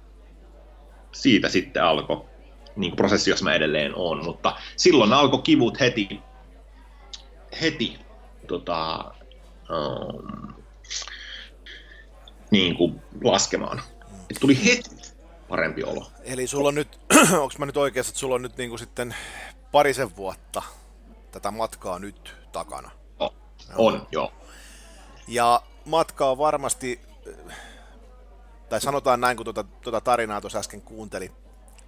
[1.12, 2.24] siitä sitten alkoi
[2.76, 6.20] niin prosessi, jos mä edelleen on, mutta silloin alkoi kivut heti,
[7.60, 7.98] heti
[8.46, 9.04] tota,
[9.70, 10.54] um,
[12.50, 13.82] niin kuin laskemaan.
[14.30, 14.90] Et tuli heti
[15.48, 16.10] parempi olo.
[16.24, 17.00] Eli sulla on nyt,
[17.42, 19.14] onko mä nyt oikeassa, että sulla on nyt niin kuin sitten
[19.72, 20.62] parisen vuotta
[21.32, 22.90] tätä matkaa nyt takana?
[23.76, 24.06] On, joo.
[24.12, 24.32] joo.
[25.28, 27.00] Ja matka on varmasti
[28.68, 31.32] tai sanotaan näin, kun tuota, tuota tarinaa tuossa äsken kuunteli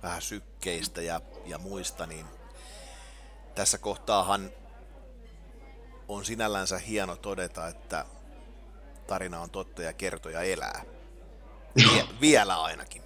[0.03, 2.27] vähän sykkeistä ja, ja muista, niin
[3.55, 4.51] tässä kohtaahan
[6.09, 8.05] on sinällänsä hieno todeta, että
[9.07, 10.83] tarina on totta ja kertoja elää.
[11.77, 13.03] Vie, vielä ainakin.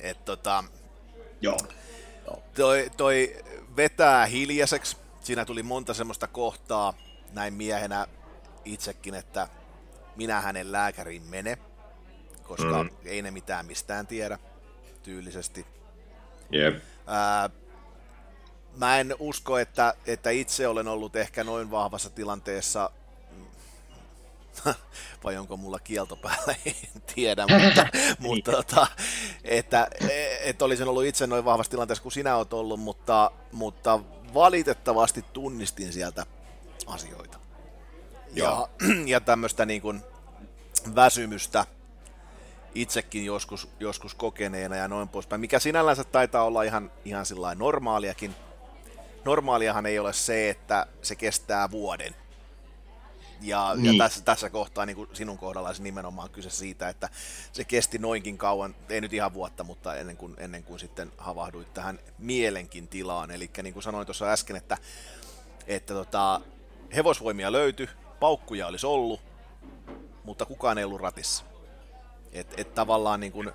[0.00, 0.64] Et tota,
[1.40, 1.58] Joo.
[2.54, 3.36] Toi, toi
[3.76, 4.96] vetää hiljaiseksi.
[5.20, 6.94] Siinä tuli monta semmoista kohtaa
[7.32, 8.06] näin miehenä
[8.64, 9.48] itsekin, että
[10.16, 11.58] minä hänen lääkäriin mene
[12.52, 12.90] koska mm.
[13.04, 14.38] ei ne mitään mistään tiedä
[15.02, 15.66] tyylisesti.
[16.54, 16.82] Yep.
[17.06, 17.50] Ää,
[18.76, 22.90] mä en usko, että, että itse olen ollut ehkä noin vahvassa tilanteessa,
[25.24, 27.86] vai onko mulla kielto päällä, en tiedä, mutta,
[28.28, 28.86] mutta tota,
[29.44, 29.88] että,
[30.44, 34.00] että olisin ollut itse noin vahvassa tilanteessa kuin sinä olet ollut, mutta, mutta
[34.34, 36.26] valitettavasti tunnistin sieltä
[36.86, 37.38] asioita.
[38.34, 38.68] Joo.
[38.80, 40.02] Ja, ja tämmöistä niin kuin
[40.94, 41.66] väsymystä,
[42.74, 48.34] itsekin joskus, joskus kokeneena ja noin poispäin, mikä sinällänsä taitaa olla ihan, ihan sillä normaaliakin.
[49.24, 52.14] Normaaliahan ei ole se, että se kestää vuoden.
[53.40, 53.96] Ja, niin.
[53.96, 57.08] ja tässä, tässä kohtaa niin kuin sinun kohdallasi nimenomaan kyse siitä, että
[57.52, 61.74] se kesti noinkin kauan, ei nyt ihan vuotta, mutta ennen kuin, ennen kuin sitten havahduit
[61.74, 63.30] tähän mielenkin tilaan.
[63.30, 64.78] Eli niin kuin sanoin tuossa äsken, että,
[65.66, 66.40] että tota,
[66.96, 67.88] hevosvoimia löytyi,
[68.20, 69.20] paukkuja olisi ollut,
[70.24, 71.51] mutta kukaan ei ollut ratissa.
[72.32, 73.52] Et, et tavallaan niin kuin,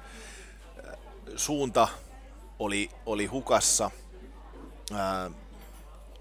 [1.35, 1.87] suunta
[2.59, 3.91] oli, oli hukassa,
[4.93, 5.31] ää,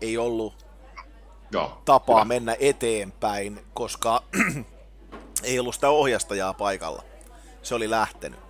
[0.01, 0.67] ei ollut
[1.51, 2.25] Joo, tapaa hyvä.
[2.25, 4.23] mennä eteenpäin, koska
[5.43, 7.03] ei ollut sitä ohjastajaa paikalla.
[7.63, 8.41] Se oli lähtenyt.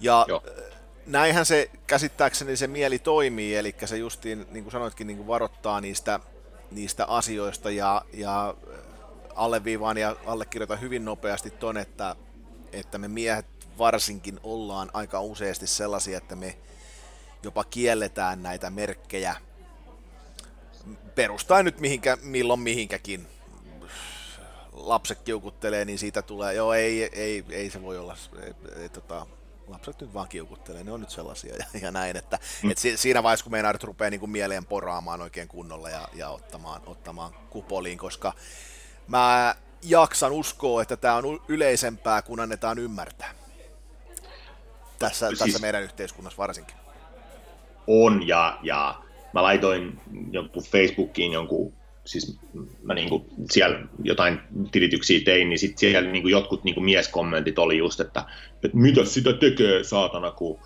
[0.00, 0.42] Ja Joo.
[1.06, 5.80] näinhän se käsittääkseni se mieli toimii, eli se justiin, niin kuin sanoitkin, niin kuin varoittaa
[5.80, 6.20] niistä,
[6.70, 8.54] niistä asioista ja, ja
[9.34, 12.16] alleviivaan ja allekirjoitan hyvin nopeasti ton, että,
[12.74, 13.46] että me miehet
[13.78, 16.58] varsinkin ollaan aika useasti sellaisia, että me
[17.42, 19.36] jopa kielletään näitä merkkejä
[21.14, 23.26] perustaa nyt mihinkä, milloin mihinkäkin.
[24.72, 29.26] Lapset kiukuttelee, niin siitä tulee, joo ei, ei, ei se voi olla, ei, ei, tota,
[29.66, 32.70] lapset nyt vaan kiukuttelee, ne on nyt sellaisia ja, ja näin, että mm.
[32.70, 36.82] et siinä vaiheessa kun meinaa rupeaa niin kuin mieleen poraamaan oikein kunnolla ja, ja ottamaan,
[36.86, 38.32] ottamaan kupoliin, koska
[39.06, 39.54] mä
[39.84, 43.34] jaksan uskoa, että tämä on yleisempää, kun annetaan ymmärtää.
[44.98, 46.76] Tässä, siis, tässä meidän yhteiskunnassa varsinkin.
[47.86, 51.72] On, ja, ja mä laitoin jonkun Facebookiin jonkun,
[52.04, 52.38] siis
[52.82, 54.40] mä niinku siellä jotain
[54.72, 58.24] tilityksiä tein, niin sitten siellä niinku jotkut niinku mieskommentit oli just, että,
[58.62, 60.58] että mitä sitä tekee saatana, kun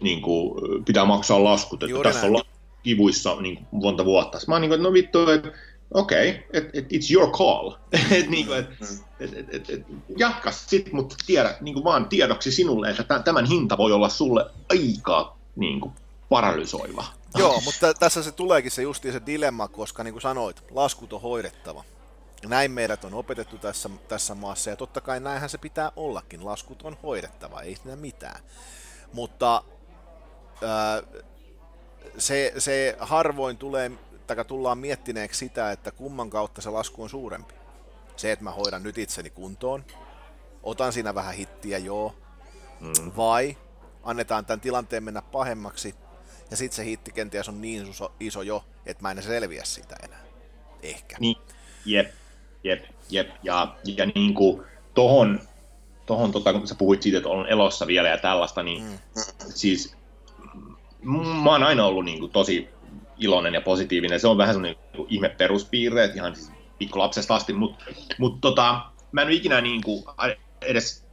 [0.00, 2.36] niinku, pitää maksaa laskut, että Juuri tässä näin.
[2.36, 2.42] on
[2.82, 4.38] kivuissa niin monta vuotta.
[4.48, 5.52] Mä oon niin kuin, no vittu, että
[5.94, 7.70] okei, okay, et, et, it's your call.
[8.18, 8.68] et, niin kuin, et,
[9.20, 13.44] et, et, et, et, jatka sit, mutta tiedä, niin kuin vaan tiedoksi sinulle, että tämän
[13.44, 15.92] hinta voi olla sulle aika niin kuin,
[16.28, 17.04] paralysoiva.
[17.38, 21.20] Joo, mutta tässä se tuleekin se justiin se dilemma, koska niin kuin sanoit, laskut on
[21.20, 21.84] hoidettava.
[22.46, 26.44] Näin meidät on opetettu tässä, tässä maassa, ja totta kai näinhän se pitää ollakin.
[26.44, 28.42] Laskut on hoidettava, ei siinä mitään.
[29.12, 29.64] Mutta
[30.62, 31.02] ää,
[32.18, 33.90] se, se harvoin tulee,
[34.26, 37.54] tai tullaan miettineeksi sitä, että kumman kautta se lasku on suurempi.
[38.16, 39.84] Se, että mä hoidan nyt itseni kuntoon,
[40.62, 42.14] otan siinä vähän hittiä, joo,
[42.80, 43.12] mm.
[43.16, 43.56] vai
[44.02, 45.94] annetaan tämän tilanteen mennä pahemmaksi,
[46.50, 49.96] ja sitten se hitti kenties on niin iso, iso jo, että mä en selviä sitä
[50.02, 50.22] enää.
[50.82, 51.16] Ehkä.
[51.20, 51.36] Niin,
[51.84, 52.12] jep,
[52.64, 53.28] jep, jep.
[53.42, 54.62] Ja, ja niin kuin
[54.94, 55.40] tohon,
[56.06, 58.98] tohon tota, kun sä puhuit siitä, että on elossa vielä ja tällaista, niin mm.
[59.54, 59.96] siis
[61.42, 62.68] mä oon aina ollut niin kuin tosi
[63.18, 64.20] iloinen ja positiivinen.
[64.20, 67.84] Se on vähän semmoinen niin ihme peruspiirre, että ihan siis pikkulapsesta asti, mutta
[68.18, 68.80] mut tota,
[69.12, 70.04] mä en ole ikinä niin kuin,
[70.62, 71.06] edes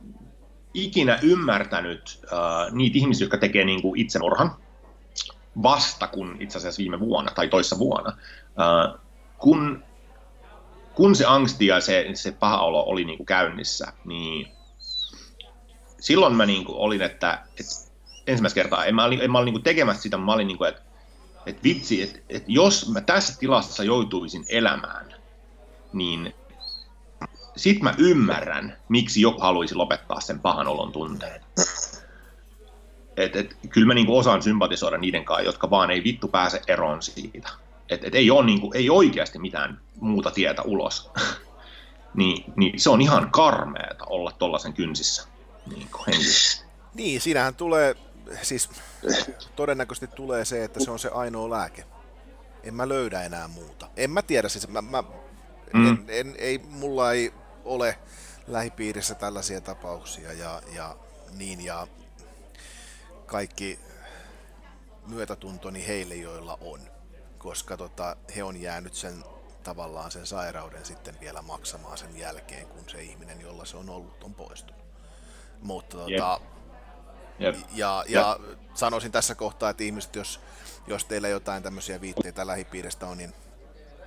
[0.74, 4.56] ikinä ymmärtänyt uh, niitä ihmisiä, jotka tekee niin kuin itsemurhan
[5.64, 9.00] vasta kun itse asiassa viime vuonna tai toissa vuonna, uh,
[9.38, 9.84] kun,
[10.94, 14.48] kun se angsti ja se, se paha olo oli niin kuin käynnissä, niin
[16.00, 17.72] silloin mä niin olin, että, että
[18.28, 20.82] ensimmäistä kertaa en mä, en mä olin niin tekemässä sitä, mä olin niin kuin, että,
[21.46, 25.16] että vitsi, että, että jos mä tässä tilassa joutuisin elämään,
[25.94, 26.34] niin
[27.56, 31.42] sit mä ymmärrän, miksi joku haluaisi lopettaa sen pahan olon tunteen
[33.20, 37.02] et, et, kyllä mä niinku osaan sympatisoida niiden kanssa, jotka vaan ei vittu pääse eroon
[37.02, 37.50] siitä.
[37.90, 41.12] Et, et ei, ole niinku, ei oikeasti mitään muuta tietä ulos.
[42.20, 45.28] niin, niin se on ihan karmeeta olla tuollaisen kynsissä
[45.76, 45.90] niin
[46.94, 47.96] Niin, siinähän tulee,
[48.42, 48.70] siis
[49.56, 51.86] todennäköisesti tulee se, että se on se ainoa lääke.
[52.64, 53.90] En mä löydä enää muuta.
[53.98, 55.04] En mä tiedä, siis mä, mä
[55.74, 55.88] mm.
[55.88, 57.34] en, en, ei, mulla ei
[57.66, 58.00] ole
[58.48, 60.96] lähipiirissä tällaisia tapauksia ja, ja
[61.38, 61.88] niin, ja
[63.26, 63.80] kaikki
[65.08, 66.80] myötätuntoni heille, joilla on,
[67.38, 69.24] koska tota, he on jäänyt sen
[69.64, 74.24] tavallaan sen sairauden sitten vielä maksamaan sen jälkeen, kun se ihminen, jolla se on ollut,
[74.24, 74.84] on poistunut.
[75.62, 76.59] Mutta tota, yep.
[77.42, 77.56] Yep.
[77.76, 78.60] Ja, ja yep.
[78.74, 80.40] sanoisin tässä kohtaa, että ihmiset, jos,
[80.88, 83.34] jos teillä jotain tämmöisiä viitteitä lähipiiristä on, niin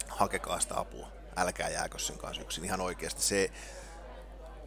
[0.08, 1.08] hakekaa sitä apua.
[1.36, 2.64] Älkää jääkö sen kanssa yksin.
[2.64, 3.50] Ihan oikeasti se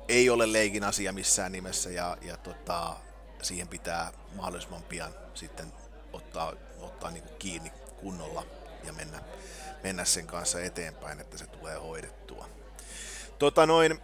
[0.07, 2.95] ei ole leikin asia missään nimessä ja, ja tota,
[3.41, 5.65] siihen pitää mahdollisimman pian sitten
[6.13, 8.43] ottaa, ottaa niin kuin kiinni kunnolla
[8.83, 9.19] ja mennä,
[9.83, 12.49] mennä sen kanssa eteenpäin, että se tulee hoidettua.
[13.39, 13.99] Tota noin...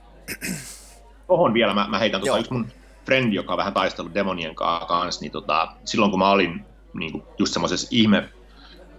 [1.28, 2.71] Tuohon vielä mä, mä heitän tuota yksi mun
[3.05, 7.23] frendi, joka on vähän taistellut demonien kanssa, niin tota, silloin kun mä olin niin kuin
[7.37, 8.29] just semmoisessa ihme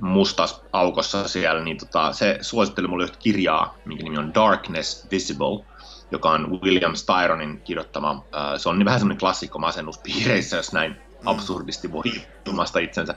[0.01, 5.65] mustas aukossa siellä, niin tota, se suositteli mulle yhtä kirjaa, minkä nimi on Darkness Visible,
[6.11, 8.25] joka on William Styronin kirjoittama.
[8.57, 11.29] Se on niin vähän semmoinen klassikko masennuspiireissä, jos näin mm.
[11.29, 12.03] absurdisti voi
[12.47, 13.15] ilmaista itsensä.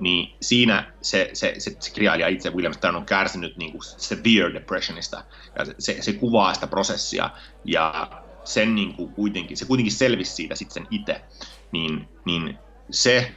[0.00, 4.54] niin siinä se, se, se, se kirjailija itse William Stern on kärsinyt niin kuin severe
[4.54, 5.24] depressionista,
[5.58, 7.30] ja se, se kuvaa sitä prosessia,
[7.64, 8.08] ja
[8.44, 11.20] sen niin kuin kuitenkin, se kuitenkin selvisi siitä sitten itse,
[11.72, 12.58] niin, niin
[12.90, 13.32] se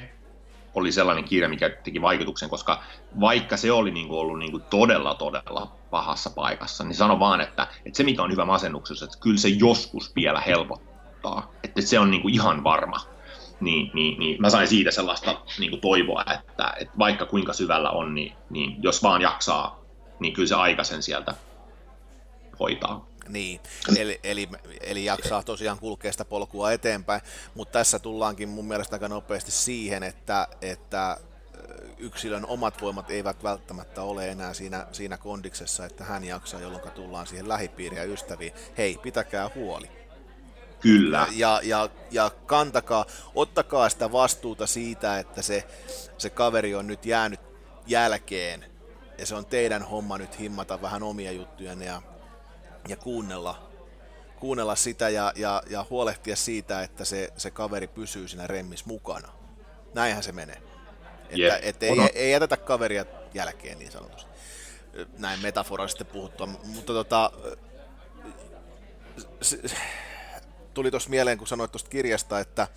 [0.74, 2.84] oli sellainen kirja, mikä teki vaikutuksen, koska
[3.20, 7.42] vaikka se oli niin kuin ollut niin kuin todella, todella pahassa paikassa, niin sano vaan,
[7.42, 12.00] että, että se mikä on hyvä masennuksessa, että kyllä se joskus vielä helpottaa, että se
[12.00, 13.14] on niin kuin ihan varma.
[13.60, 17.90] Niin, niin, niin mä sain siitä sellaista niin kuin toivoa, että, että vaikka kuinka syvällä
[17.90, 19.80] on, niin, niin jos vaan jaksaa,
[20.20, 21.34] niin kyllä se aika sen sieltä
[22.60, 23.08] hoitaa.
[23.30, 23.60] Niin,
[23.98, 24.50] eli, eli,
[24.82, 27.22] eli jaksaa tosiaan kulkea sitä polkua eteenpäin,
[27.56, 31.18] mutta tässä tullaankin mun mielestä aika nopeasti siihen, että, että
[31.98, 37.28] yksilön omat voimat eivät välttämättä ole enää siinä, siinä kondiksessa, että hän jaksaa, jolloin tullaan
[37.28, 38.54] siihen lähipiiriin ja ystäviin.
[38.78, 39.92] Hei, pitäkää huoli.
[40.80, 41.28] Kyllä.
[41.32, 43.06] Ja, ja, ja kantakaa,
[43.36, 45.68] ottakaa sitä vastuuta siitä, että se,
[46.18, 47.40] se kaveri on nyt jäänyt
[47.88, 48.66] jälkeen
[49.18, 52.02] ja se on teidän homma nyt himmata vähän omia juttujanne ja
[52.88, 53.70] ja kuunnella,
[54.40, 59.30] kuunnella sitä ja, ja, ja huolehtia siitä, että se, se kaveri pysyy siinä remmis mukana.
[59.94, 60.62] Näinhän se menee.
[61.24, 61.60] Että, yeah.
[61.62, 64.32] et ei, ei jätetä kaveria jälkeen niin sanotusti.
[65.18, 66.48] Näin metaforallisesti puhuttua.
[66.48, 67.32] Mutta tota,
[69.42, 69.60] se,
[70.74, 72.68] tuli tuossa mieleen, kun sanoit tuosta kirjasta, että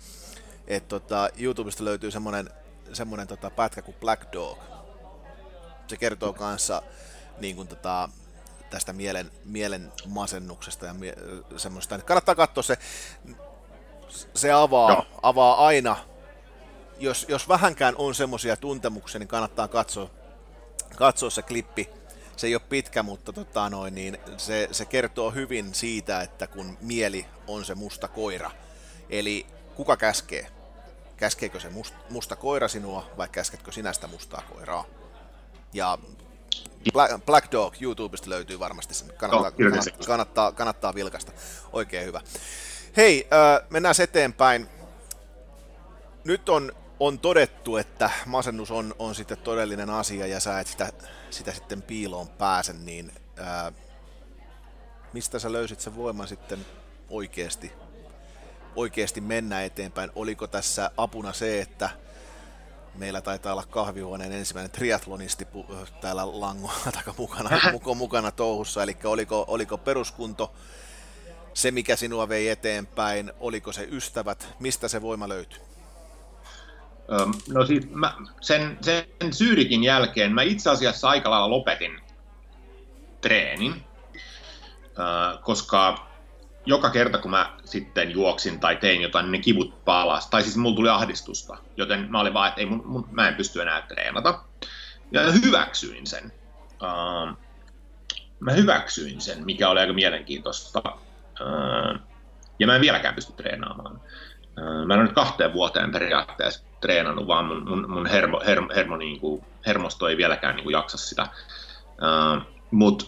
[0.67, 2.49] et tota, YouTubesta löytyy semmoinen
[2.93, 4.59] semmoinen tota, pätkä kuin Black Dog.
[5.87, 6.81] Se kertoo kanssa
[7.39, 8.09] niin kuin, tota,
[8.69, 11.17] tästä mielen, mielen masennuksesta ja mie-
[11.57, 11.99] semmoista.
[11.99, 12.77] Kannattaa katsoa se,
[14.35, 15.05] se avaa, no.
[15.21, 15.95] avaa aina,
[16.99, 20.09] jos, jos vähänkään on semmoisia tuntemuksia, niin kannattaa katsoa,
[20.95, 21.89] katsoa se klippi.
[22.37, 26.77] Se ei ole pitkä, mutta tota noin, niin se, se kertoo hyvin siitä, että kun
[26.81, 28.51] mieli on se musta koira.
[29.09, 30.51] Eli kuka käskee?
[31.17, 34.85] Käskeekö se musta, musta koira sinua vai käsketkö sinä sitä mustaa koiraa?
[35.73, 35.97] Ja
[36.93, 39.07] Black, Black Dog YouTubesta löytyy varmasti sen.
[39.17, 41.31] Kannattaa, no, kannattaa, kannattaa, kannattaa vilkasta.
[41.73, 42.21] Oikein hyvä.
[42.97, 44.69] Hei, äh, mennään eteenpäin.
[46.23, 50.91] Nyt on, on todettu, että masennus on, on sitten todellinen asia ja sä et sitä,
[51.29, 53.73] sitä sitten piiloon pääse, niin äh,
[55.13, 56.65] mistä sä löysit sen voiman sitten
[57.09, 57.71] oikeasti,
[58.75, 60.11] oikeasti mennä eteenpäin?
[60.15, 61.89] Oliko tässä apuna se, että
[62.97, 65.47] meillä taitaa olla kahvihuoneen ensimmäinen triatlonisti
[66.01, 66.71] täällä lango
[67.17, 67.49] mukana,
[67.95, 70.53] mukana touhussa, eli oliko, oliko peruskunto
[71.53, 75.59] se, mikä sinua vei eteenpäin, oliko se ystävät, mistä se voima löytyi?
[77.53, 82.01] No siis mä, sen, sen Syyrikin jälkeen mä itse asiassa aika lailla lopetin
[83.21, 83.83] treenin,
[85.41, 86.06] koska
[86.67, 90.29] joka kerta, kun mä sitten juoksin tai tein jotain, niin ne kivut palas.
[90.29, 93.35] Tai siis mulla tuli ahdistusta, joten mä olin vaan, että ei mun, mun, mä en
[93.35, 94.39] pysty enää treenata.
[95.11, 96.33] Ja hyväksyin sen.
[96.71, 97.37] Uh,
[98.39, 100.81] mä hyväksyin sen, mikä oli aika mielenkiintoista.
[101.41, 101.99] Uh,
[102.59, 104.01] ja mä en vieläkään pysty treenaamaan.
[104.57, 108.67] Uh, mä en ole nyt kahteen vuoteen periaatteessa treenannut, vaan mun, mun, mun hermo, hermo,
[108.75, 111.27] hermo, niin kuin, hermosto ei vieläkään niin kuin jaksa sitä.
[111.91, 113.05] Uh, Mutta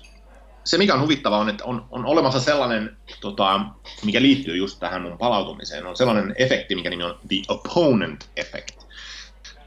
[0.64, 3.62] se, mikä on huvittavaa, on, että on, on olemassa sellainen, tota,
[4.06, 8.78] mikä liittyy just tähän mun palautumiseen, on sellainen efekti, mikä nimi on the opponent effect.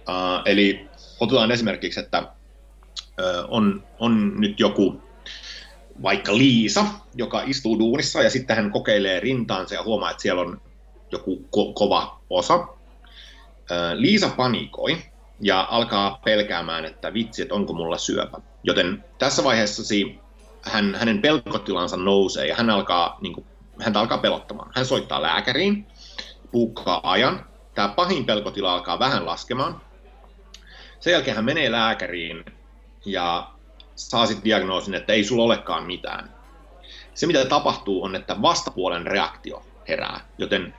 [0.08, 0.88] Uh, eli
[1.20, 5.02] otetaan esimerkiksi, että uh, on, on nyt joku
[6.02, 10.60] vaikka Liisa, joka istuu duunissa ja sitten hän kokeilee rintaansa ja huomaa, että siellä on
[11.12, 12.56] joku ko- kova osa.
[12.56, 12.68] Uh,
[13.94, 15.02] Liisa panikoi
[15.40, 18.38] ja alkaa pelkäämään, että vitsi, että onko mulla syöpä.
[18.62, 20.21] Joten tässä vaiheessa si
[20.62, 23.46] hän, hänen pelkotilansa nousee ja hän alkaa, niin kuin,
[23.80, 24.72] häntä alkaa pelottamaan.
[24.74, 25.86] Hän soittaa lääkäriin,
[26.50, 27.46] puukkaa ajan.
[27.74, 29.80] Tämä pahin pelkotila alkaa vähän laskemaan.
[31.00, 32.44] Sen jälkeen hän menee lääkäriin
[33.04, 33.50] ja
[33.94, 36.34] saa sitten diagnoosin, että ei sulla olekaan mitään.
[37.14, 40.74] Se, mitä tapahtuu, on, että vastapuolen reaktio herää, joten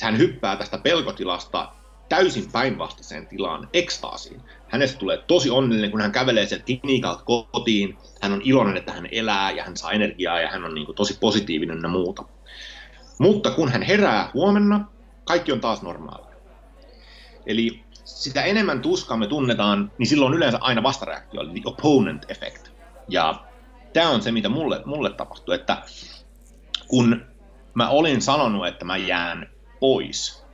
[0.00, 1.72] hän hyppää tästä pelkotilasta
[2.08, 4.40] täysin päinvastaiseen tilaan, ekstaasiin.
[4.68, 7.98] Hänestä tulee tosi onnellinen, kun hän kävelee sieltä klinikalta kotiin.
[8.20, 10.96] Hän on iloinen, että hän elää ja hän saa energiaa ja hän on niin kuin
[10.96, 12.24] tosi positiivinen ja muuta.
[13.18, 14.84] Mutta kun hän herää huomenna,
[15.24, 16.36] kaikki on taas normaalia.
[17.46, 22.68] Eli sitä enemmän tuskaa me tunnetaan, niin silloin yleensä aina vastareaktio, eli opponent effect.
[23.08, 23.44] Ja
[23.92, 25.82] tämä on se, mitä mulle, mulle tapahtui, että
[26.88, 27.26] kun
[27.74, 29.50] mä olin sanonut, että mä jään
[29.80, 30.44] pois,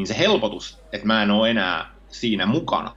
[0.00, 2.96] niin se helpotus, että mä en ole enää siinä mukana,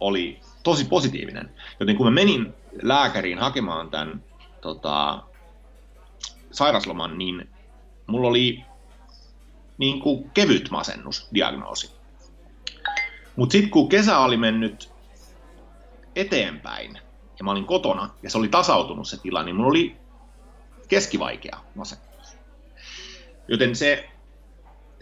[0.00, 1.50] oli tosi positiivinen.
[1.80, 4.24] Joten kun mä menin lääkäriin hakemaan tämän
[4.60, 5.22] tota,
[6.50, 7.48] sairasloman, niin
[8.06, 8.64] mulla oli
[9.78, 11.90] niin kuin kevyt masennusdiagnoosi.
[13.36, 14.92] Mutta sitten kun kesä oli mennyt
[16.16, 16.94] eteenpäin,
[17.38, 19.96] ja mä olin kotona, ja se oli tasautunut se tila, niin mulla oli
[20.88, 22.36] keskivaikea masennus.
[23.48, 24.11] Joten se,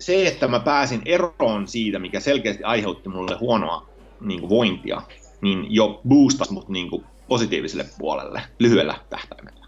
[0.01, 3.89] se, että mä pääsin eroon siitä, mikä selkeästi aiheutti mulle huonoa
[4.21, 5.03] niin kuin vointia,
[5.41, 9.67] niin jo boostasi mut niin kuin positiiviselle puolelle lyhyellä tähtäimellä.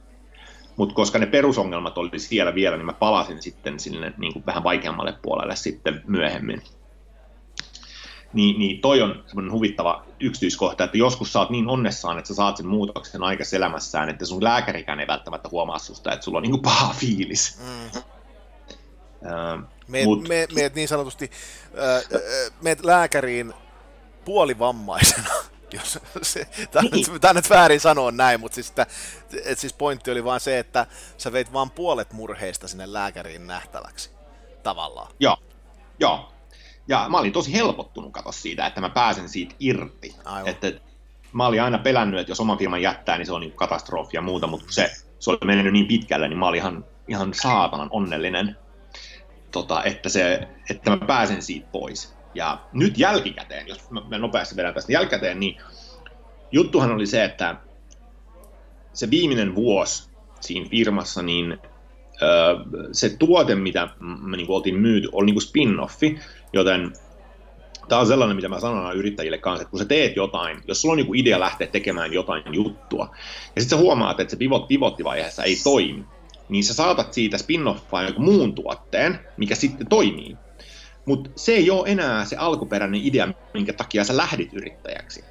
[0.76, 4.64] Mutta koska ne perusongelmat oli siellä vielä, niin mä palasin sitten sinne niin kuin vähän
[4.64, 6.62] vaikeammalle puolelle sitten myöhemmin.
[8.32, 12.34] Niin, niin toi on semmoinen huvittava yksityiskohta, että joskus sä oot niin onnessaan, että sä
[12.34, 16.42] saat sen muutoksen aikaisessa elämässään, että sun lääkärikään ei välttämättä huomaa susta, että sulla on
[16.42, 17.60] niin kuin paha fiilis.
[17.60, 18.02] Mm.
[19.88, 20.28] Meet, mut...
[20.28, 21.30] me, meet niin sanotusti,
[21.64, 22.20] äh,
[22.62, 23.54] meet lääkäriin
[24.24, 25.30] puolivammaisena
[25.72, 27.06] jos se, tämä, niin.
[27.12, 28.86] nyt, tämä nyt väärin sanoa näin, mutta siis, että,
[29.44, 30.86] että siis pointti oli vaan se, että
[31.18, 34.10] sä veit vain puolet murheista sinne lääkäriin nähtäväksi,
[34.62, 35.12] tavallaan.
[35.20, 35.36] Joo,
[35.98, 36.32] joo.
[36.88, 40.14] Ja mä olin tosi helpottunut katsoa siitä, että mä pääsen siitä irti.
[40.24, 40.48] Aivan.
[40.48, 40.72] Että,
[41.32, 44.22] mä olin aina pelännyt, että jos oman firman jättää, niin se on niin katastrofi ja
[44.22, 48.56] muuta, mutta se, se oli mennyt niin pitkälle, niin mä olin ihan, ihan saatanan onnellinen,
[49.52, 52.14] tota, että, se, että mä pääsen siitä pois.
[52.34, 55.56] Ja nyt jälkikäteen, jos mä nopeasti vedän tästä jälkikäteen, niin
[56.52, 57.56] juttuhan oli se, että
[58.92, 61.58] se viimeinen vuosi siinä firmassa, niin
[62.92, 66.20] se tuote, mitä me niin oltiin myyty, oli niin spin-offi,
[66.52, 66.92] joten
[67.88, 70.92] tämä on sellainen, mitä mä sanon yrittäjille kanssa, että kun sä teet jotain, jos sulla
[70.92, 73.14] on niin idea lähteä tekemään jotain juttua,
[73.56, 76.04] ja sitten sä huomaat, että se pivot, pivottivaiheessa ei toimi,
[76.52, 80.36] niin sä saatat siitä spin-offaa jonkun muun tuotteen, mikä sitten toimii.
[81.04, 85.24] Mutta se ei ole enää se alkuperäinen idea, minkä takia sä lähdit yrittäjäksi.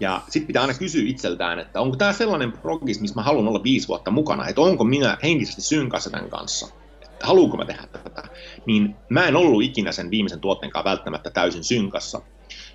[0.00, 3.62] Ja sitten pitää aina kysyä itseltään, että onko tämä sellainen progis, missä mä haluan olla
[3.62, 6.68] viisi vuotta mukana, että onko minä henkisesti synkassa tämän kanssa,
[7.02, 8.22] että haluanko mä tehdä tätä.
[8.66, 12.20] Niin mä en ollut ikinä sen viimeisen tuotteen kanssa välttämättä täysin synkassa.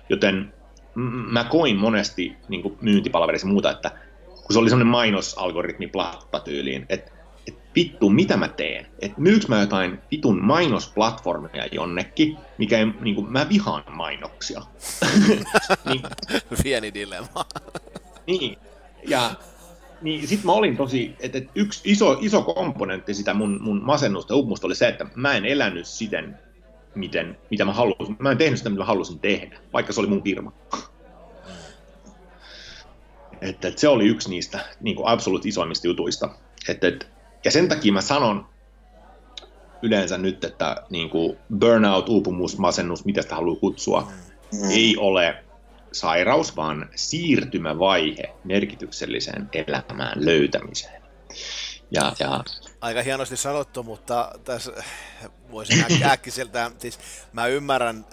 [0.08, 0.54] Joten
[1.30, 3.90] mä koin monesti niin myyntipalveluissa muuta, että
[4.26, 7.13] kun se oli sellainen mainosalgoritmi plattatyyliin, että
[7.74, 8.86] vittu, mitä mä teen?
[8.98, 14.62] Että myyks mä jotain vitun mainosplatformia jonnekin, mikä ei, niin kuin, mä vihaan mainoksia.
[15.88, 16.02] niin,
[16.62, 17.44] Pieni dilemma.
[18.26, 18.58] niin,
[19.08, 19.34] ja
[20.02, 24.34] niin sit mä olin tosi, että, että yksi iso, iso komponentti sitä mun, mun masennusta
[24.34, 26.38] ja oli se, että mä en elänyt siten,
[26.94, 28.16] miten, mitä mä halusin.
[28.18, 30.52] Mä en tehnyt sitä, mitä mä halusin tehdä, vaikka se oli mun firma.
[33.40, 36.30] että, että se oli yksi niistä niin kuin absoluut isoimmista jutuista.
[36.68, 37.06] Että, että
[37.44, 38.46] ja sen takia mä sanon
[39.82, 44.12] yleensä nyt, että niin kuin burnout, uupumus, masennus, mitä sitä haluaa kutsua,
[44.52, 44.70] mm.
[44.70, 45.44] ei ole
[45.92, 51.02] sairaus, vaan siirtymävaihe merkitykselliseen elämään löytämiseen.
[51.90, 52.44] Ja, ja...
[52.80, 54.72] Aika hienosti sanottu, mutta tässä
[55.50, 56.98] voisin äkkiseltä, siis
[57.32, 58.06] mä ymmärrän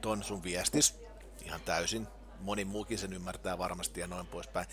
[0.00, 1.00] tuon sun viestis
[1.44, 2.08] ihan täysin,
[2.40, 4.66] moni muukin sen ymmärtää varmasti ja noin poispäin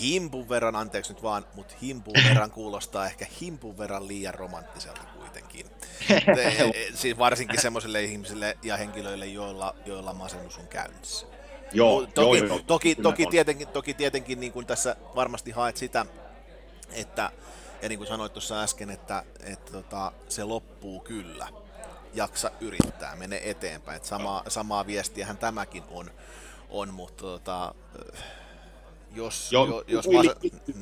[0.00, 5.66] himpun verran, anteeksi nyt vaan, mutta himpun verran kuulostaa ehkä himpun verran liian romanttiselta kuitenkin.
[6.34, 11.26] Te, siis varsinkin semmoisille ihmisille ja henkilöille, joilla, joilla masennus on käynnissä.
[11.72, 16.06] Joo, toki, joo, joo, toki, toki, tietenkin, toki tietenkin niin kuin tässä varmasti haet sitä,
[16.92, 17.30] että,
[17.82, 21.48] ja niin kuin sanoit tuossa äsken, että, että tota, se loppuu kyllä.
[22.14, 23.96] Jaksa yrittää, mene eteenpäin.
[23.96, 26.10] Että sama, samaa viestiähän tämäkin on,
[26.70, 27.74] on mutta tota,
[29.16, 30.22] jos, jo, jo, jos toi, mä...
[30.22, 30.74] liittyy,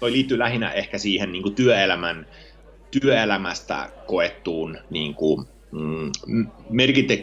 [0.00, 2.26] toi liittyy lähinnä ehkä siihen niin kuin työelämän,
[2.90, 6.12] työelämästä koettuun niin kuin, mm,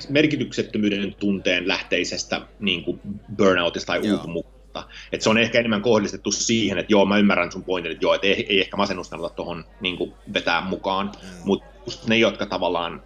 [0.10, 3.02] merkityksettömyyden tunteen lähteisestä niin kuin
[3.38, 4.84] burnoutista tai uupumuksesta.
[5.12, 8.14] Et se on ehkä enemmän kohdistettu siihen, että joo, mä ymmärrän sun pointin, että joo,
[8.14, 11.28] että ei, ei ehkä masennusta tuohon niin vetää mukaan, mm.
[11.46, 11.68] mutta
[12.08, 13.04] ne, jotka tavallaan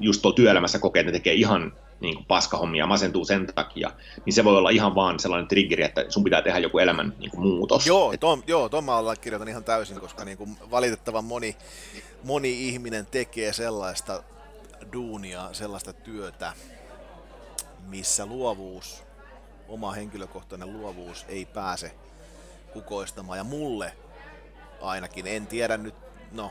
[0.00, 3.90] just tuolla työelämässä kokee, että ne tekee ihan niin kuin paskahommia, masentuu sen takia,
[4.26, 7.30] niin se voi olla ihan vaan sellainen triggeri, että sun pitää tehdä joku elämän niin
[7.30, 7.86] kuin muutos.
[7.86, 11.56] Joo, tom, joo, tom mä allekirjoitan ihan täysin, koska niin kuin valitettavan moni,
[12.24, 14.22] moni ihminen tekee sellaista
[14.92, 16.52] duunia, sellaista työtä,
[17.88, 19.02] missä luovuus,
[19.68, 21.92] oma henkilökohtainen luovuus ei pääse
[22.72, 23.38] kukoistamaan.
[23.38, 23.92] Ja mulle
[24.80, 25.94] ainakin, en tiedä nyt,
[26.32, 26.50] no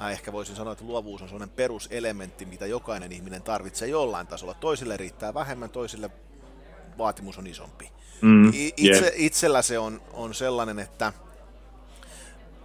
[0.00, 4.54] mä ehkä voisin sanoa, että luovuus on sellainen peruselementti, mitä jokainen ihminen tarvitsee jollain tasolla.
[4.54, 6.10] Toisille riittää vähemmän, toisille
[6.98, 7.92] vaatimus on isompi.
[8.20, 9.12] Mm, Itse, yeah.
[9.14, 11.12] Itsellä se on, on sellainen, että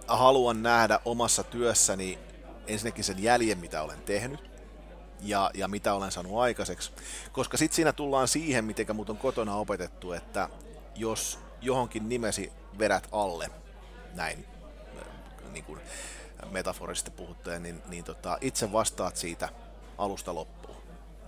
[0.06, 2.18] haluan nähdä omassa työssäni
[2.66, 4.40] ensinnäkin sen jäljen, mitä olen tehnyt,
[5.20, 6.92] ja, ja mitä olen saanut aikaiseksi.
[7.32, 10.48] Koska sitten siinä tullaan siihen, miten mut on kotona opetettu, että
[10.94, 13.50] jos johonkin nimesi vedät alle,
[14.14, 14.46] näin
[15.52, 15.80] niin kuin,
[16.50, 19.48] metaforisesti puhuttaen, niin, niin tota, itse vastaat siitä
[19.98, 20.76] alusta loppuun.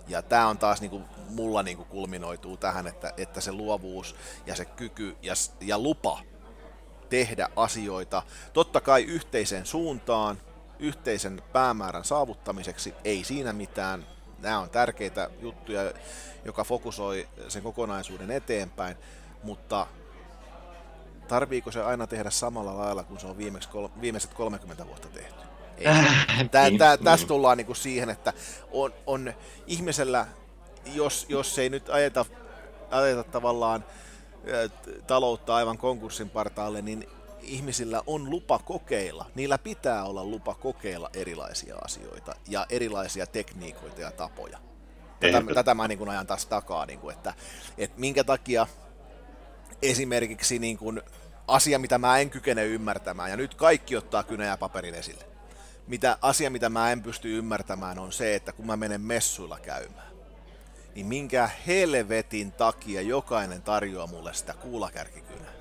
[0.07, 4.15] Ja tämä on taas niin kuin, mulla niin kuin kulminoituu tähän, että, että se luovuus
[4.45, 6.19] ja se kyky ja, ja lupa
[7.09, 10.37] tehdä asioita, totta kai yhteiseen suuntaan,
[10.79, 14.05] yhteisen päämäärän saavuttamiseksi, ei siinä mitään,
[14.39, 15.93] nämä on tärkeitä juttuja,
[16.45, 18.97] joka fokusoi sen kokonaisuuden eteenpäin,
[19.43, 19.87] mutta
[21.29, 23.69] tarviiko se aina tehdä samalla lailla kuin se on viimeksi,
[24.01, 25.49] viimeiset 30 vuotta tehty?
[26.51, 28.33] Tää, tää, tästä tullaan niinku siihen, että
[28.71, 29.33] on, on
[29.67, 30.27] ihmisellä,
[30.93, 32.25] jos, jos ei nyt ajeta,
[32.91, 33.85] ajeta tavallaan
[35.07, 37.07] taloutta aivan konkurssin partaalle, niin
[37.41, 44.11] ihmisillä on lupa kokeilla, niillä pitää olla lupa kokeilla erilaisia asioita ja erilaisia tekniikoita ja
[44.11, 44.59] tapoja.
[45.19, 47.33] Tätä, tätä mä niin ajan taas takaa, niin kuin, että,
[47.77, 48.67] että minkä takia
[49.81, 51.01] esimerkiksi niin kuin
[51.49, 55.23] asia, mitä mä en kykene ymmärtämään, ja nyt kaikki ottaa kynä ja paperin esille.
[55.87, 60.11] Mitä, asia, mitä mä en pysty ymmärtämään, on se, että kun mä menen messuilla käymään,
[60.95, 65.51] niin minkä helvetin takia jokainen tarjoaa mulle sitä kuulakärkikynää?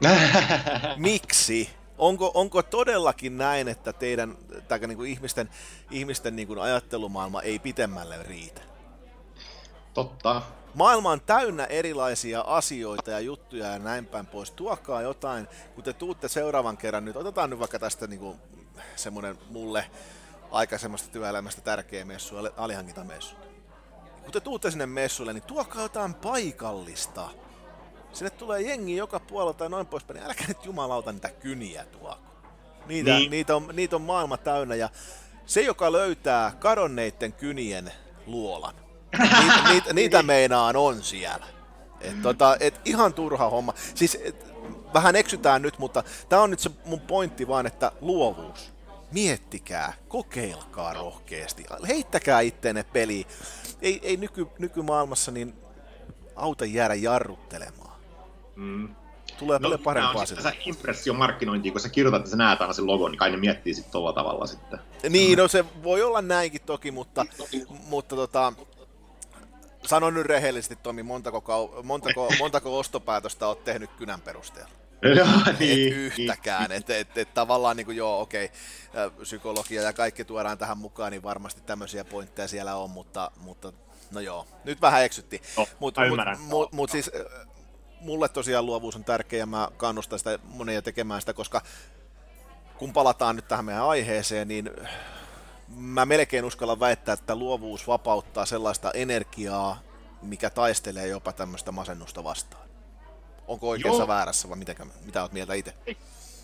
[0.96, 1.70] Miksi?
[1.98, 4.36] Onko, onko todellakin näin, että teidän
[4.68, 5.50] tai niin kuin ihmisten,
[5.90, 8.60] ihmisten niin kuin ajattelumaailma ei pitemmälle riitä?
[9.94, 10.42] Totta.
[10.76, 14.50] Maailma on täynnä erilaisia asioita ja juttuja ja näin päin pois.
[14.50, 18.36] Tuokaa jotain, kun te tuutte seuraavan kerran nyt, otetaan nyt vaikka tästä niin kuin,
[18.96, 19.90] semmoinen mulle
[20.50, 23.36] aikaisemmasta työelämästä tärkeä messu, alihankintamessu.
[24.22, 27.28] Kun te tuutte sinne messuille, niin tuokaa jotain paikallista
[28.12, 32.18] Sinne tulee jengi joka puolelta ja noin poispäin, niin älkää nyt jumalauta niitä kyniä tuoko.
[32.86, 33.30] Niitä, niin.
[33.30, 34.88] niitä, on, niitä on maailma täynnä ja
[35.46, 37.92] se, joka löytää kadonneiden kynien
[38.26, 38.85] luolan,
[39.40, 41.46] niitä, niitä, niitä meinaan on siellä.
[42.00, 43.74] Et, tota, et ihan turha homma.
[43.94, 44.46] Siis et,
[44.94, 48.72] vähän eksytään nyt, mutta tämä on nyt se mun pointti vaan, että luovuus.
[49.12, 53.26] Miettikää, kokeilkaa rohkeasti, heittäkää itteenne peliin.
[53.82, 55.54] Ei, ei nyky, nykymaailmassa niin
[56.36, 58.00] auta jäädä jarruttelemaan.
[58.56, 58.88] Mm.
[59.38, 60.52] Tulee no, paljon parempaa sitten.
[60.52, 63.74] Se impressiomarkkinointi, kun sä kirjoitat, että sä näet aina sen logon, niin kai ne miettii
[63.74, 64.78] sitten tuolla tavalla sitten.
[65.08, 67.26] Niin, no se voi olla näinkin toki, mutta,
[67.88, 68.52] mutta tota,
[69.86, 74.70] sanon nyt rehellisesti Tomi, montako, kau- montako, montako ostopäätöstä oot tehnyt kynän perusteella?
[75.16, 76.78] Joo, et niin, yhtäkään, niin.
[76.78, 78.50] että et, et, tavallaan niin kuin, joo, okei,
[78.88, 83.72] okay, psykologia ja kaikki tuodaan tähän mukaan, niin varmasti tämmöisiä pointteja siellä on, mutta, mutta
[84.10, 85.42] no joo, nyt vähän eksytti.
[85.56, 87.10] No, mutta mut, mut, mut siis
[88.00, 91.62] mulle tosiaan luovuus on tärkeä ja mä kannustan sitä monia tekemään sitä, koska
[92.78, 94.70] kun palataan nyt tähän meidän aiheeseen, niin
[95.68, 99.80] mä melkein uskallan väittää, että luovuus vapauttaa sellaista energiaa,
[100.22, 102.68] mikä taistelee jopa tämmöistä masennusta vastaan.
[103.48, 104.08] Onko oikeassa Joo.
[104.08, 105.74] väärässä vai mitä, mitä oot mieltä itse?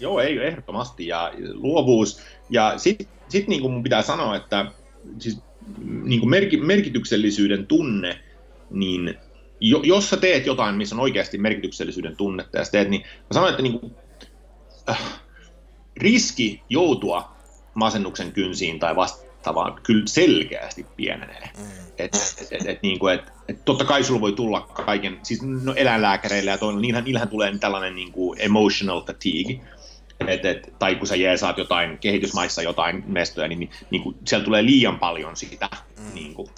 [0.00, 1.06] Joo, ei ehdottomasti.
[1.06, 2.20] Ja luovuus.
[2.50, 4.66] Ja sitten sit niin kuin mun pitää sanoa, että
[5.18, 5.38] siis
[6.04, 6.30] niin kuin
[6.62, 8.20] merkityksellisyyden tunne,
[8.70, 9.14] niin
[9.60, 13.50] jo, jos sä teet jotain, missä on oikeasti merkityksellisyyden tunnetta ja teet, niin mä sanoin,
[13.50, 13.94] että niin kuin,
[14.90, 15.20] äh,
[15.96, 17.31] riski joutua
[17.74, 21.50] masennuksen kynsiin tai vastaavaan kyllä selkeästi pienenee.
[21.58, 21.64] Mm.
[21.98, 25.42] Et, et, et, et, niin kuin, et, et totta kai sulla voi tulla kaiken, siis
[25.42, 29.60] no eläinlääkäreille ja toinen, niillähän, niillähän tulee tällainen niin kuin emotional fatigue,
[30.28, 34.44] et, et, tai kun sä jeesaat jotain kehitysmaissa jotain mestoja, niin, niin, niin kuin, siellä
[34.44, 35.68] tulee liian paljon sitä.
[35.98, 36.14] Mm.
[36.14, 36.48] Niin kuin,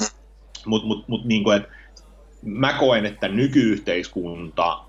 [0.67, 1.69] mut, mut, mut niin kuin, että
[2.43, 4.81] mä koen, että nykyyhteiskunta,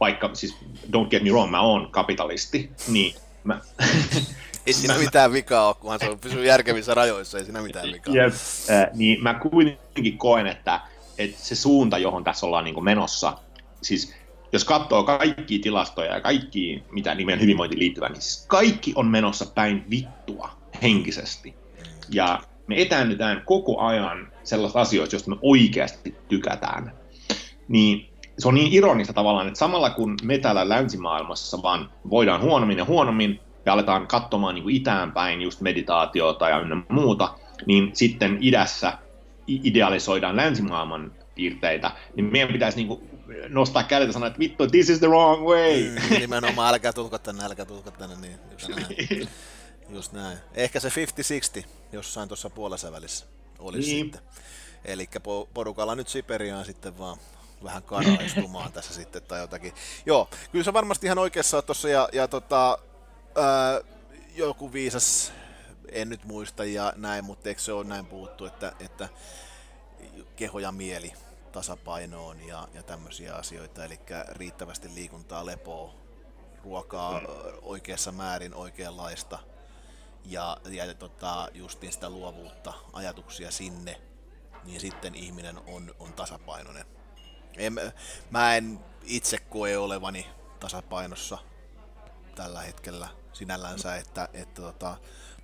[0.00, 0.56] vaikka siis
[0.96, 3.60] don't get me wrong, mä oon kapitalisti, niin mä...
[4.66, 8.14] ei siinä mitään vikaa ole, kunhan se on pysynyt järkevissä rajoissa, ei siinä mitään vikaa
[8.14, 8.32] jep,
[8.70, 10.80] äh, niin mä kuitenkin koen, että,
[11.18, 13.38] että se suunta, johon tässä ollaan niin menossa,
[13.82, 14.14] siis
[14.52, 19.46] jos katsoo kaikki tilastoja ja kaikki, mitä nimen hyvinvointiin liittyvää, niin siis kaikki on menossa
[19.46, 20.50] päin vittua
[20.82, 21.54] henkisesti.
[22.10, 26.92] Ja me etäännytään koko ajan sellaista asioista, joista me oikeasti tykätään.
[27.68, 32.78] Niin se on niin ironista tavallaan, että samalla kun me täällä länsimaailmassa vaan voidaan huonommin
[32.78, 37.34] ja huonommin ja aletaan katsomaan niin kuin itään päin just meditaatiota ja ynnä muuta,
[37.66, 38.98] niin sitten idässä
[39.46, 43.10] idealisoidaan länsimaailman piirteitä, niin meidän pitäisi niin kuin
[43.48, 45.90] nostaa kädet ja sanoa, että vittu, this is the wrong way.
[45.90, 49.28] Mm, nimenomaan, älkää tulko tänne, älkää tulko tänne, niin just näin.
[49.94, 50.38] Just näin.
[50.54, 50.88] Ehkä se
[51.62, 53.26] 50-60 jossain tuossa puolessa välissä
[53.58, 54.04] olisi niin.
[54.04, 54.20] sitten.
[54.84, 55.08] Eli
[55.54, 57.18] porukalla nyt Siperiaan sitten vaan
[57.64, 59.72] vähän karaistumaan tässä sitten tai jotakin.
[60.06, 62.78] Joo, kyllä se varmasti ihan oikeassa on tuossa ja, ja tota,
[63.34, 63.80] ää,
[64.34, 65.32] joku viisas,
[65.88, 69.08] en nyt muista ja näin, mutta eikö se ole näin puhuttu, että, että
[70.36, 71.12] keho ja mieli
[71.52, 75.94] tasapainoon ja, ja tämmöisiä asioita, eli riittävästi liikuntaa, lepoa,
[76.64, 77.26] ruokaa mm.
[77.62, 79.38] oikeassa määrin, oikeanlaista
[80.24, 84.00] ja, ja tota, justiin sitä luovuutta, ajatuksia sinne,
[84.64, 86.86] niin sitten ihminen on, on tasapainoinen.
[87.56, 87.74] En,
[88.30, 90.26] mä en itse koe olevani
[90.60, 91.38] tasapainossa
[92.34, 94.96] tällä hetkellä sinällänsä, että, että tota,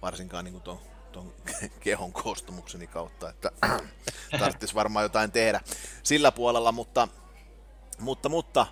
[0.02, 0.80] varsinkaan niin ton,
[1.12, 1.34] ton
[1.80, 3.52] kehon koostumukseni kautta, että
[4.40, 5.60] tarvitsisi varmaan jotain tehdä
[6.02, 7.08] sillä puolella, mutta,
[7.98, 8.66] mutta, mutta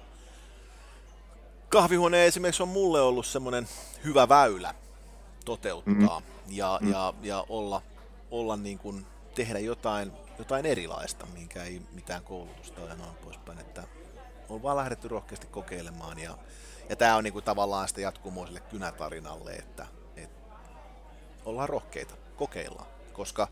[1.68, 3.68] kahvihuone esimerkiksi on mulle ollut semmoinen
[4.04, 4.74] hyvä väylä
[5.44, 6.56] toteuttaa mm-hmm.
[6.56, 6.92] ja, mm-hmm.
[6.92, 7.82] ja, ja olla,
[8.30, 13.84] olla niin kuin tehdä jotain, jotain erilaista, minkä ei mitään koulutusta ja noin poispäin, että
[14.48, 16.38] on vaan lähdetty rohkeasti kokeilemaan ja,
[16.88, 20.54] ja tämä on niin kuin tavallaan sitä jatkumoiselle kynätarinalle, että, että
[21.44, 23.48] ollaan rohkeita, kokeillaan, koska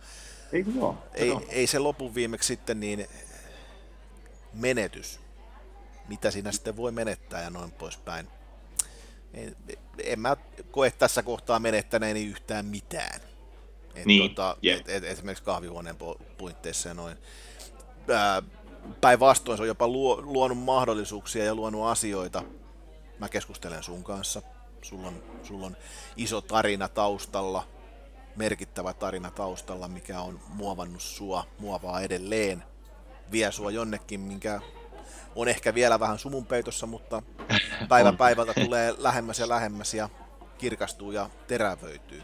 [0.52, 3.06] ei, joo, ei, ei se lopun viimeksi sitten niin
[4.52, 5.20] menetys,
[6.08, 8.28] mitä siinä sitten voi menettää ja noin poispäin.
[9.34, 9.56] En,
[9.98, 10.36] en mä
[10.70, 13.20] koe tässä kohtaa menettäneeni yhtään mitään.
[13.94, 14.80] Et niin, tota, yeah.
[14.80, 15.96] et, et, esimerkiksi kahvihuoneen
[16.38, 17.16] puitteissa ja noin.
[19.00, 22.42] Päinvastoin se on jopa luo, luonut mahdollisuuksia ja luonut asioita.
[23.18, 24.42] Mä keskustelen sun kanssa.
[24.82, 25.76] Sulla on, sulla on
[26.16, 27.68] iso tarina taustalla,
[28.36, 32.64] merkittävä tarina taustalla, mikä on muovannut sua, muovaa edelleen,
[33.32, 34.60] vie sua jonnekin, minkä
[35.36, 37.22] on ehkä vielä vähän sumunpeitossa, mutta
[37.88, 40.08] päivä päivältä tulee lähemmäs ja lähemmäs ja
[40.58, 42.22] kirkastuu ja terävöityy.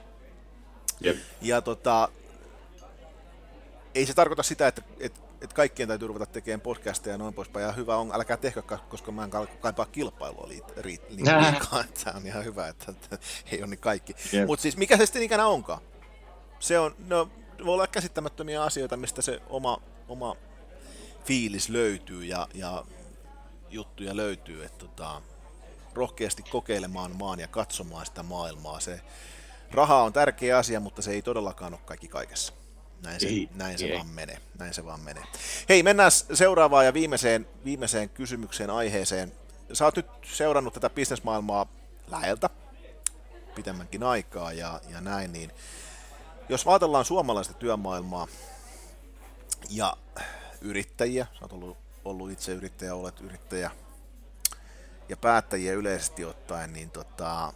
[1.01, 1.17] Jep.
[1.41, 2.09] Ja tota,
[3.95, 7.67] ei se tarkoita sitä, että, että, että kaikkien täytyy ruveta tekemään podcasteja ja noin poispäin.
[7.67, 9.31] Ja hyvä on, älkää tehkö, koska mä en
[9.61, 10.71] kaipaa kilpailua liikaa.
[11.09, 11.85] liikaa.
[12.05, 13.19] Tämä on ihan hyvä, että, että
[13.53, 14.15] ei ole niin kaikki.
[14.35, 14.47] Yep.
[14.47, 15.81] Mutta siis mikä se sitten ikänä onkaan?
[16.59, 17.31] Se on, no,
[17.65, 20.37] voi olla käsittämättömiä asioita, mistä se oma, oma
[21.25, 22.85] fiilis löytyy ja, ja
[23.71, 25.23] juttuja löytyy, että tota,
[25.95, 28.81] rohkeasti kokeilemaan maan ja katsomaan sitä maailmaa.
[28.81, 29.01] Se
[29.71, 32.53] raha on tärkeä asia, mutta se ei todellakaan ole kaikki kaikessa.
[33.03, 33.95] Näin se, ei, näin se ei.
[33.95, 34.39] vaan menee.
[34.59, 35.25] Näin se vaan menee.
[35.69, 39.33] Hei, mennään seuraavaan ja viimeiseen, viimeiseen kysymykseen, aiheeseen.
[39.73, 41.67] Sä oot nyt seurannut tätä bisnesmaailmaa
[42.11, 42.51] läheltä
[43.55, 45.53] pitemmänkin aikaa ja, ja näin, niin
[46.49, 48.29] jos ajatellaan suomalaista työmaailmaa
[49.71, 49.97] ja
[50.61, 53.71] yrittäjiä, sä oot ollut ollut itse yrittäjä, olet yrittäjä
[55.09, 57.53] ja päättäjiä yleisesti ottaen, niin tota,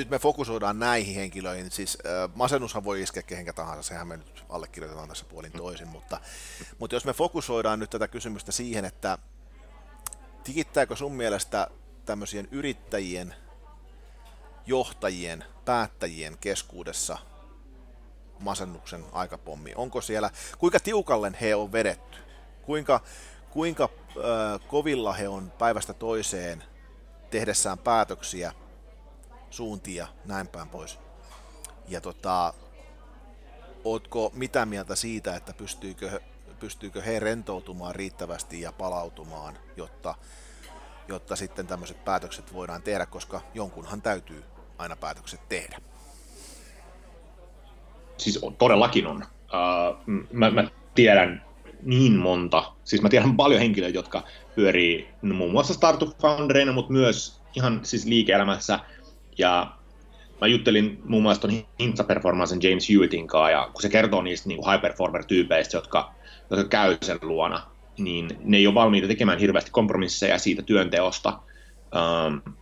[0.00, 1.70] nyt me fokusoidaan näihin henkilöihin.
[1.70, 6.20] Siis äh, masennushan voi iskeä kehenkä tahansa, sehän me nyt allekirjoitetaan tässä puolin toisin, mutta,
[6.78, 9.18] mutta jos me fokusoidaan nyt tätä kysymystä siihen, että
[10.44, 11.70] tikittääkö sun mielestä
[12.04, 13.34] tämmöisien yrittäjien,
[14.66, 17.18] johtajien, päättäjien keskuudessa
[18.40, 19.72] masennuksen aikapommi?
[19.76, 22.18] Onko siellä, kuinka tiukalle he on vedetty?
[22.62, 23.00] Kuinka,
[23.50, 26.64] kuinka äh, kovilla he on päivästä toiseen
[27.30, 28.52] tehdessään päätöksiä,
[29.56, 30.98] suuntia, näin päin pois?
[31.88, 32.54] Ja tota,
[33.84, 36.20] ootko mitä mieltä siitä, että pystyykö,
[36.60, 40.14] pystyykö he rentoutumaan riittävästi ja palautumaan, jotta,
[41.08, 44.44] jotta sitten tämmöiset päätökset voidaan tehdä, koska jonkunhan täytyy
[44.78, 45.80] aina päätökset tehdä
[48.16, 49.16] siis todellakin on.
[49.16, 51.44] Uh, mä, mä tiedän
[51.82, 57.40] niin monta, siis mä tiedän paljon henkilöitä, jotka pyörii muun muassa startup foundereina, mutta myös
[57.54, 58.80] ihan siis liike-elämässä.
[59.38, 59.76] Ja
[60.40, 64.48] mä juttelin muun muassa ton Hintsa Performancen James Hewittin kanssa, ja kun se kertoo niistä
[64.48, 66.14] niin high performer-tyypeistä, jotka,
[66.50, 67.62] jotka käy sen luona,
[67.98, 71.38] niin ne ei ole valmiita tekemään hirveästi kompromisseja siitä työnteosta.
[72.26, 72.54] Um,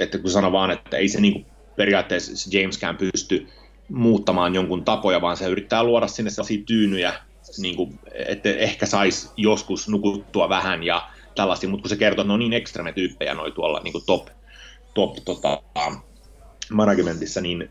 [0.00, 1.46] että kun sanoo vaan, että ei se niin kuin
[1.76, 3.46] periaatteessa Jameskään pysty
[3.88, 7.14] muuttamaan jonkun tapoja, vaan se yrittää luoda sinne sellaisia tyynyjä,
[7.58, 12.28] niin kuin, että ehkä saisi joskus nukuttua vähän ja tällaisia, mutta kun se kertoo, että
[12.28, 14.28] ne on niin ekstreme tyyppejä noi tuolla niin kuin top,
[14.94, 15.62] top tota,
[16.70, 17.70] managementissa, niin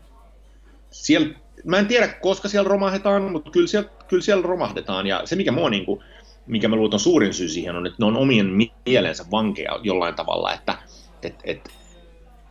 [0.90, 1.28] siellä,
[1.64, 5.52] mä en tiedä, koska siellä romahdetaan, mutta kyllä siellä, kyllä siellä romahdetaan, ja se mikä
[5.52, 6.00] mua niin kuin,
[6.46, 8.46] mikä mä luulen suurin syy siihen on, että ne on omien
[8.86, 10.78] mielensä vankeja jollain tavalla, että
[11.22, 11.68] et, et,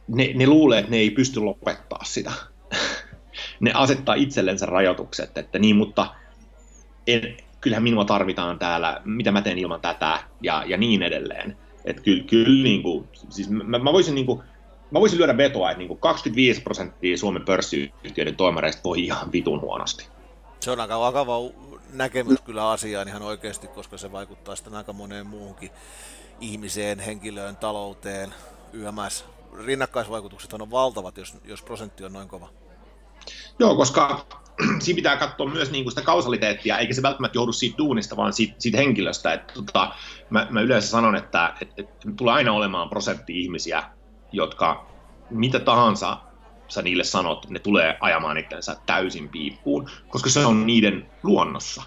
[0.07, 2.31] ne, ne luulee, että ne ei pysty lopettaa sitä
[3.59, 6.15] ne asettaa itsellensä rajoitukset, että niin, mutta
[7.07, 11.57] en, kyllähän minua tarvitaan täällä, mitä mä teen ilman tätä ja, ja niin edelleen.
[11.85, 14.41] Että kyllä, kyllä niin kuin, siis mä, mä, voisin niin kuin,
[14.91, 19.61] mä voisin lyödä vetoa, että niin kuin 25 prosenttia Suomen pörssiyhtiöiden toimareista voi ihan vitun
[19.61, 20.07] huonosti.
[20.59, 21.35] Se on aika vakava
[21.93, 25.69] näkemys kyllä asiaan ihan oikeasti, koska se vaikuttaa sitten aika moneen muuhunkin
[26.41, 28.33] ihmiseen, henkilöön, talouteen,
[28.73, 29.25] YMS.
[29.65, 32.49] Rinnakkaisvaikutukset on valtavat, jos, jos prosentti on noin kova.
[33.59, 34.25] Joo, koska
[34.79, 38.33] siinä pitää katsoa myös niin kuin sitä kausaliteettia, eikä se välttämättä johdu siitä duunista, vaan
[38.33, 39.33] siitä, siitä henkilöstä.
[39.33, 39.95] Että, tota,
[40.29, 43.83] mä, mä yleensä sanon, että, että, että tulee aina olemaan prosentti ihmisiä,
[44.31, 44.85] jotka
[45.29, 46.17] mitä tahansa
[46.67, 51.83] sä niille sanot, ne tulee ajamaan itsensä täysin piippuun, koska se on niiden luonnossa.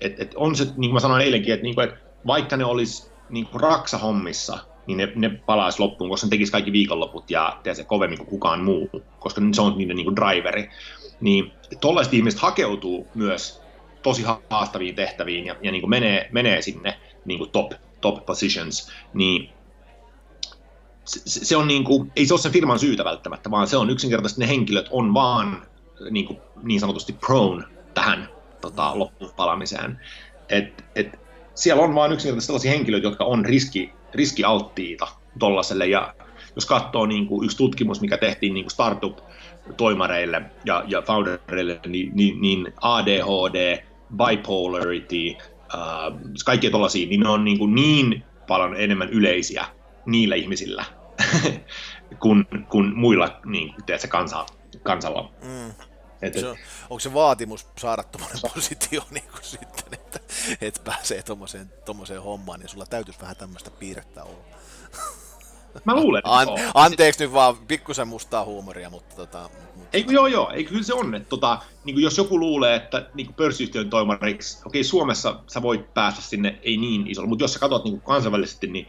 [0.00, 1.94] Et, et on se, niin kuin mä sanoin eilenkin, että niinku, et
[2.26, 7.30] vaikka ne olisi niinku raksahommissa, niin ne, ne palaisi loppuun, koska ne tekisi kaikki viikonloput
[7.30, 10.70] ja se kovemmin kuin kukaan muu, koska se on niiden niinku driveri.
[11.20, 13.62] Niin tollaiset ihmiset hakeutuu myös
[14.02, 18.92] tosi haastaviin tehtäviin ja, ja niin kuin menee, menee sinne niin kuin top, top positions,
[19.14, 19.50] niin
[21.08, 23.90] se, se on niin kuin, ei se ole sen firman syytä välttämättä, vaan se on
[23.90, 25.62] yksinkertaisesti ne henkilöt on vaan
[26.10, 28.28] niin, kuin, niin sanotusti prone tähän
[28.60, 30.00] tota, loppupalamiseen.
[30.48, 31.18] Et, et,
[31.54, 36.14] siellä on vaan yksinkertaisesti sellaisia henkilöitä, jotka on riski, riskialttiita tollaselle, ja
[36.54, 42.10] jos katsoo niin kuin yksi tutkimus, mikä tehtiin niin kuin startup-toimareille ja, ja foundereille, niin,
[42.14, 43.84] niin, niin ADHD,
[44.16, 45.36] bipolarity,
[45.74, 49.64] äh, kaikkia tuollaisia, niin ne on niin, kuin niin paljon enemmän yleisiä
[50.06, 50.84] niillä ihmisillä
[52.22, 54.46] kuin, kuin muilla niin, tiedätkö, kansa,
[54.82, 55.30] kansalla.
[55.42, 55.70] Mm.
[56.22, 56.56] Et, et, se on,
[56.90, 60.20] onko se vaatimus saada tuommoinen positio niin kuin sitten, että,
[60.60, 61.22] että pääsee
[61.84, 64.44] tuommoiseen hommaan, niin sulla täytyisi vähän tämmöistä piirrettä olla.
[65.84, 69.50] Mä luulen, että An, Anteeksi nyt vaan pikkusen mustaa huumoria, mutta tota...
[69.92, 73.06] Ei, joo, joo, ei, kyllä se on, että tota, niin kuin jos joku luulee, että
[73.14, 77.58] niin pörssiyhtiön toimariksi, okei, Suomessa sä voit päästä sinne, ei niin isolla, mutta jos sä
[77.58, 78.86] katsot niin kansainvälisesti, niin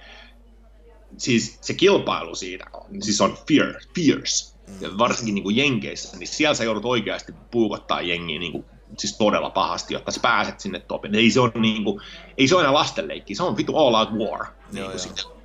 [1.19, 4.55] siis se kilpailu siitä on, siis on fierce, fierce.
[4.81, 8.65] Ja varsinkin niin kuin Jenkeissä, niin siellä sä joudut oikeasti puukottaa jengiä niin kuin,
[8.97, 11.15] siis todella pahasti, jotta sä pääset sinne topin.
[11.15, 12.01] Ei se, on, niin kuin,
[12.37, 14.45] ei se ole enää lastenleikki, se on vittu all out war.
[14.71, 15.39] Niin, joo, joo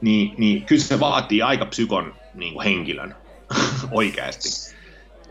[0.00, 3.16] niin, niin kyllä se vaatii aika psykon niin kuin henkilön
[3.90, 4.48] oikeasti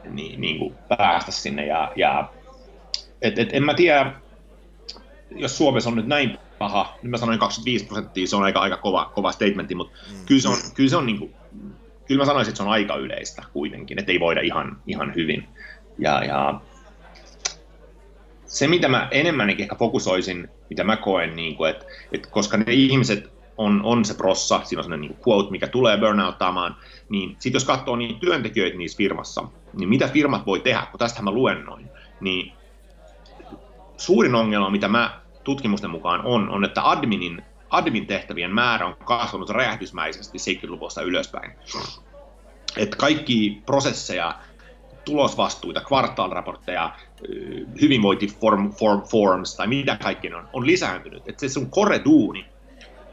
[0.03, 1.65] niin, niin kuin päästä sinne.
[1.65, 2.29] Ja, ja
[3.21, 4.13] et, et, en mä tiedä,
[5.36, 8.78] jos Suomessa on nyt näin paha, nyt mä sanoin 25 prosenttia, se on aika, aika
[8.78, 10.26] kova, kova statementti, mutta mm.
[10.26, 11.34] kyllä se on, kyllä se on niin kuin,
[12.05, 15.47] kyllä mä sanoisin, että se on aika yleistä kuitenkin, että ei voida ihan, ihan hyvin.
[15.99, 16.62] Ja, ja
[18.45, 22.74] se, mitä mä enemmänkin ehkä fokusoisin, mitä mä koen, niin kuin, että, että koska ne
[22.74, 26.76] ihmiset on, on se prossa, siinä on sellainen niin quote, mikä tulee burnouttaamaan,
[27.09, 29.43] niin sitten jos katsoo niin työntekijöitä niissä firmassa,
[29.74, 31.89] niin mitä firmat voi tehdä, kun tästähän mä luennoin,
[32.20, 32.51] niin
[33.97, 39.50] suurin ongelma, mitä mä tutkimusten mukaan on, on, että adminin, admin tehtävien määrä on kasvanut
[39.50, 41.52] räjähdysmäisesti 70-luvusta ylöspäin.
[42.78, 44.36] Että kaikki prosesseja,
[45.06, 46.92] tulosvastuita, kvartaalraportteja,
[47.82, 51.24] hyvinvointiforms form, forms tai mitä kaikki on, on lisääntynyt.
[51.28, 52.46] Että se sun kore-duuni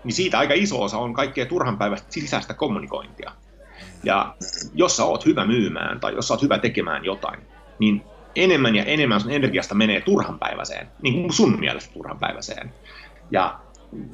[0.05, 3.33] niin siitä aika iso osa on kaikkea turhan päivästä sisäistä kommunikointia.
[4.05, 4.35] Ja
[4.75, 7.41] jos sä oot hyvä myymään tai jos sä oot hyvä tekemään jotain,
[7.79, 8.05] niin
[8.39, 12.75] enemmän ja enemmän sun energiasta menee turhanpäiväiseen, niin kuin sun mielestä turhanpäiväiseen.
[13.31, 13.59] Ja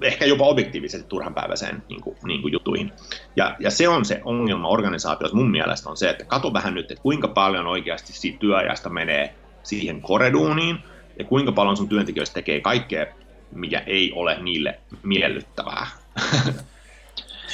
[0.03, 2.93] ehkä jopa objektiivisesti turhanpäiväiseen niin kuin, niin kuin juttuihin.
[3.37, 6.91] Ja, ja se on se ongelma organisaatiossa mun mielestä on se, että kato vähän nyt,
[6.91, 10.79] että kuinka paljon oikeasti siitä työajasta menee siihen koreduuniin,
[11.18, 13.07] ja kuinka paljon sun työntekijöistä tekee kaikkea
[13.55, 15.87] mikä ei ole niille miellyttävää.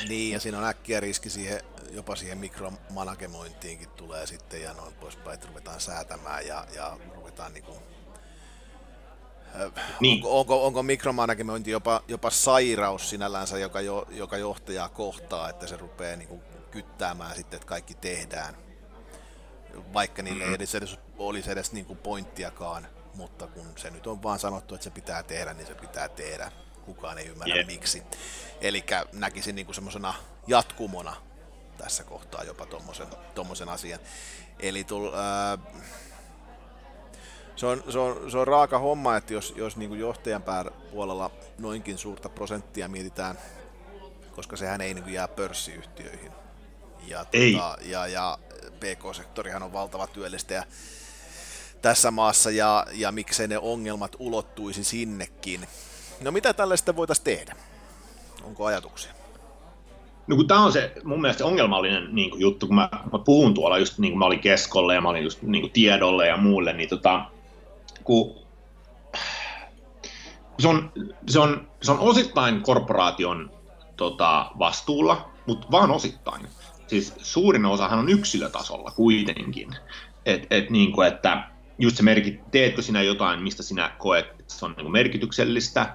[0.09, 5.35] niin, ja siinä on äkkiä riski siihen, jopa siihen mikromanagemointiinkin tulee sitten ja noin poispäin,
[5.35, 7.79] että ruvetaan säätämään ja, ja ruvetaan niin kuin,
[10.01, 10.17] niin.
[10.17, 15.77] Onko, onko, onko mikromanagemointi jopa, jopa sairaus sinällänsä, joka, jo, joka johtajaa kohtaa, että se
[15.77, 18.57] rupeaa niin kuin kyttäämään sitten, että kaikki tehdään,
[19.93, 20.61] vaikka niille mm-hmm.
[20.61, 24.85] ei edes, olisi edes niin kuin pointtiakaan mutta kun se nyt on vaan sanottu, että
[24.85, 26.53] se pitää tehdä, niin se pitää tehdä.
[26.95, 27.67] Kukaan ei ymmärrä yeah.
[27.67, 28.03] miksi.
[28.61, 30.15] Eli näkisin niin semmoisena
[30.47, 31.17] jatkumona
[31.79, 32.67] tässä kohtaa jopa
[33.35, 34.01] tuommoisen asian.
[34.59, 35.59] Eli tull, ää,
[37.57, 40.45] se, on, se, on, se on raaka homma, että jos, jos niin kuin johtajan
[40.91, 43.39] puolella noinkin suurta prosenttia mietitään,
[44.33, 46.33] koska sehän ei niin kuin jää pörssiyhtiöihin.
[47.07, 47.53] Ja, ei.
[47.53, 48.39] Tuota, ja, ja
[48.81, 50.65] PK-sektorihan on valtava työllistäjä
[51.83, 55.69] tässä maassa ja, ja miksei ne ongelmat ulottuisi sinnekin.
[56.21, 57.57] No mitä tällaista voitaisiin tehdä?
[58.45, 59.13] Onko ajatuksia?
[60.27, 63.55] No kun tämä on se mun mielestä ongelmallinen niin kuin juttu, kun mä, mä puhun
[63.55, 66.37] tuolla just niin kuin mä olin keskolle ja mä olin just niin kuin tiedolle ja
[66.37, 67.25] muulle, niin tota,
[68.05, 68.35] kun,
[70.59, 70.93] se, on,
[71.29, 73.51] se, on, se on osittain korporaation
[73.97, 76.47] tota, vastuulla, mutta vaan osittain.
[76.87, 79.77] Siis suurin osahan on yksilötasolla kuitenkin.
[80.27, 81.49] Et, et, niin kuin, että
[81.79, 85.95] just se merkit, teetkö sinä jotain, mistä sinä koet, että se on niin merkityksellistä.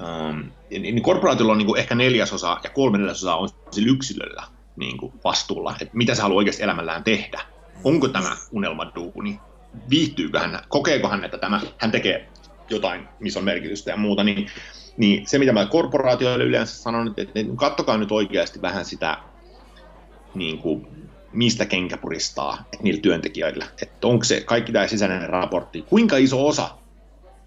[0.00, 4.42] Um, niin korporaatiolla on niin kuin ehkä neljäsosa ja kolme neljäsosa on sillä yksilöllä
[4.76, 7.40] niin kuin vastuulla, että mitä se haluaa oikeasti elämällään tehdä.
[7.84, 9.40] Onko tämä unelmaduuni?
[9.90, 10.58] Viihtyykö hän?
[10.68, 12.28] Kokeeko hän, että tämä, hän tekee
[12.70, 14.46] jotain, missä on merkitystä ja muuta, niin,
[14.96, 19.18] niin se, mitä mä korporaatioille yleensä sanon, että, että kattokaa nyt oikeasti vähän sitä
[20.34, 20.86] niin kuin,
[21.32, 23.64] mistä kenkä puristaa että niillä työntekijöillä.
[23.82, 26.70] Että onko se kaikki tämä sisäinen raportti, kuinka iso osa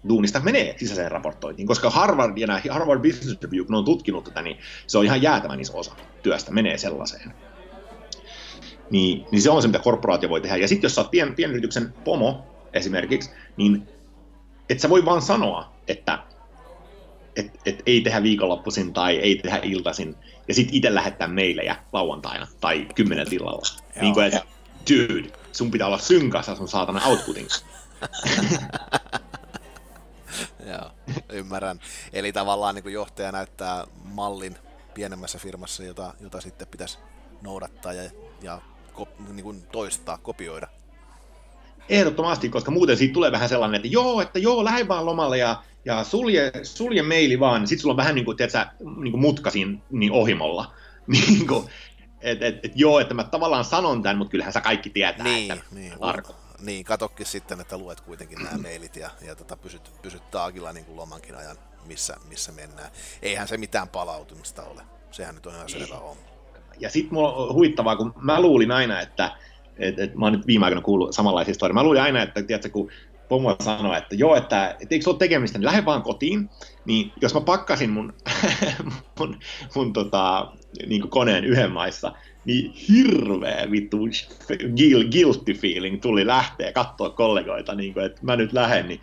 [0.08, 4.42] duunista menee sisäiseen raportointiin, koska Harvard ja nämä Harvard Business Review, kun on tutkinut tätä,
[4.42, 5.92] niin se on ihan jäätävän iso osa
[6.22, 7.32] työstä menee sellaiseen.
[8.90, 10.56] Niin, niin se on se, mitä korporaatio voi tehdä.
[10.56, 13.88] Ja sitten jos sä oot pien, pienyrityksen pomo esimerkiksi, niin
[14.68, 16.18] et sä voi vaan sanoa, että
[17.36, 20.16] et, et ei tehdä viikonloppuisin tai ei tehdä iltaisin,
[20.48, 23.62] ja sitten itse lähettää meilejä lauantaina tai kymmenen tilalla.
[24.00, 24.42] Niin kuin, että
[24.90, 27.46] dude, sun pitää olla synkassa sun saatana outputin.
[30.68, 30.90] Joo,
[31.32, 31.80] ymmärrän.
[32.12, 34.56] Eli tavallaan niin kuin johtaja näyttää mallin
[34.94, 36.98] pienemmässä firmassa, jota, jota sitten pitäisi
[37.42, 38.10] noudattaa ja,
[38.42, 38.60] ja
[38.92, 40.68] ko, niin kuin toistaa, kopioida.
[41.88, 45.62] Ehdottomasti, koska muuten siitä tulee vähän sellainen, että joo, että joo, lähde vaan lomalle ja,
[45.84, 47.66] ja sulje, sulje maili vaan.
[47.66, 48.66] Sitten sulla on vähän niin kuin, tiedätkö,
[49.00, 50.74] niin kuin mutka siinä niin ohimolla.
[51.06, 51.68] niin kuin,
[52.20, 55.52] et, et, et, joo, että mä tavallaan sanon tämän, mutta kyllähän sä kaikki tietää, niin,
[55.52, 55.92] että niin,
[56.60, 60.84] niin, katokki sitten, että luet kuitenkin nämä mailit ja, ja tota, pysyt, pysyt taakilla niin
[60.84, 61.56] kuin lomankin ajan,
[61.86, 62.90] missä, missä mennään.
[63.22, 64.82] Eihän se mitään palautumista ole.
[65.10, 66.22] Sehän nyt on ihan selvä homma.
[66.78, 69.36] Ja sitten mulla on huittavaa, kun mä luulin aina, että
[69.78, 71.74] et, et, mä oon nyt viime aikoina kuullut samanlaisia historia.
[71.74, 72.90] Mä luulin aina, että tiedätkö, kun
[73.28, 76.50] pomo sanoi, että joo, että et eikö se ole tekemistä, niin lähde vaan kotiin.
[76.84, 78.14] Niin jos mä pakkasin mun,
[79.18, 79.40] mun,
[79.74, 80.52] mun tota,
[80.86, 82.12] niin koneen yhden maissa,
[82.48, 83.98] niin hirveä vittu
[85.12, 89.00] guilty feeling tuli lähteä katsoa kollegoita, niin kuin, että mä nyt lähden, niin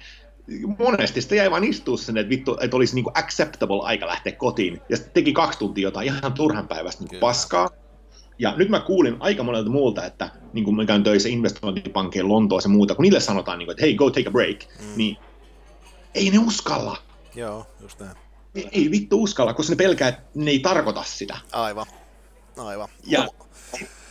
[0.78, 4.34] monesti sitä jäi vaan istua sen, että, vittu, että olisi niin kuin acceptable aika lähteä
[4.34, 7.70] kotiin, ja sitten teki kaksi tuntia jotain ihan turhan päivästä niin paskaa,
[8.40, 12.70] ja nyt mä kuulin aika monelta muulta, että niin kuin mä käyn töissä investointipankkeen Lontoossa
[12.70, 14.94] ja muuta, kun niille sanotaan, niin kuin, että hei, go take a break, mm.
[14.96, 15.18] niin
[16.16, 16.98] ei ne uskalla.
[17.36, 18.18] Joo, just näin.
[18.56, 21.38] Ei, ei vittu uskalla, koska ne pelkää, että ne ei tarkoita sitä.
[21.52, 21.86] Aivan.
[22.58, 22.90] Aivan.
[23.04, 23.32] Ja, oma,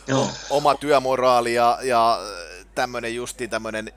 [0.07, 0.29] joo.
[0.49, 2.19] oma työmoraali ja, ja
[2.75, 3.91] tämmöinen justi tämmöinen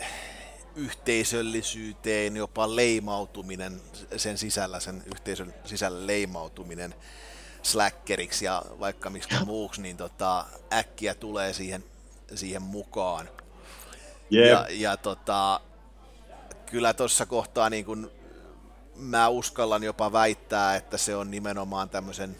[0.76, 3.80] yhteisöllisyyteen jopa leimautuminen
[4.16, 6.94] sen sisällä, sen yhteisön sisällä leimautuminen
[7.62, 11.84] slackeriksi ja vaikka miksi muuksi, niin tota, äkkiä tulee siihen,
[12.34, 13.28] siihen mukaan.
[14.32, 14.50] Yep.
[14.50, 15.60] Ja, ja tota,
[16.66, 18.10] kyllä tuossa kohtaa niin kun
[18.94, 22.36] mä uskallan jopa väittää, että se on nimenomaan tämmöisen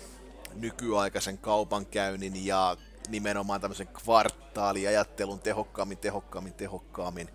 [0.54, 2.76] nykyaikaisen kaupankäynnin ja
[3.08, 7.30] nimenomaan tämmöisen kvartaaliajattelun tehokkaammin, tehokkaammin, tehokkaammin.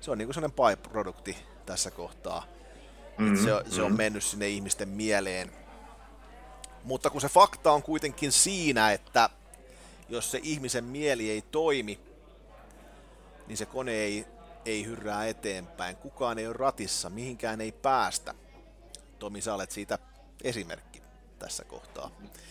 [0.00, 2.46] Se on niin kuin sellainen byprodukti tässä kohtaa.
[3.18, 3.36] Mm-hmm.
[3.36, 3.96] Se, se on mm-hmm.
[3.96, 5.52] mennyt sinne ihmisten mieleen.
[6.84, 9.30] Mutta kun se fakta on kuitenkin siinä, että
[10.08, 12.00] jos se ihmisen mieli ei toimi,
[13.46, 14.26] niin se kone ei,
[14.64, 15.96] ei hyrrää eteenpäin.
[15.96, 18.34] Kukaan ei ole ratissa, mihinkään ei päästä.
[19.18, 19.98] Tomi, sä olet siitä
[20.44, 21.05] esimerkki
[21.38, 22.10] tässä kohtaa.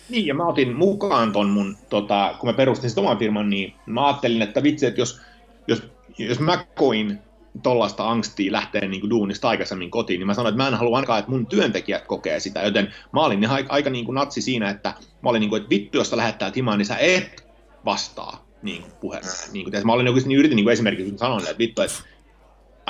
[0.09, 3.73] Niin, ja mä otin mukaan ton mun, tota, kun mä perustin sit oman firman, niin
[3.86, 5.21] mä ajattelin, että vitsi, että jos,
[5.67, 5.83] jos,
[6.17, 7.19] jos mä koin
[7.63, 10.97] tollaista angstia lähteä niin kuin duunista aikaisemmin kotiin, niin mä sanoin, että mä en halua
[10.97, 14.69] ainakaan, että mun työntekijät kokee sitä, joten mä olin aika, aika niin kuin natsi siinä,
[14.69, 17.47] että mä olin niin kuin, että vittu, jos sä lähettää timaan, niin sä et
[17.86, 19.51] vastaa niin kuin puheessa.
[19.51, 21.97] Niin kuin, mä olin oikeasti niin yritin niin kuin esimerkiksi sanoa, että vittu, että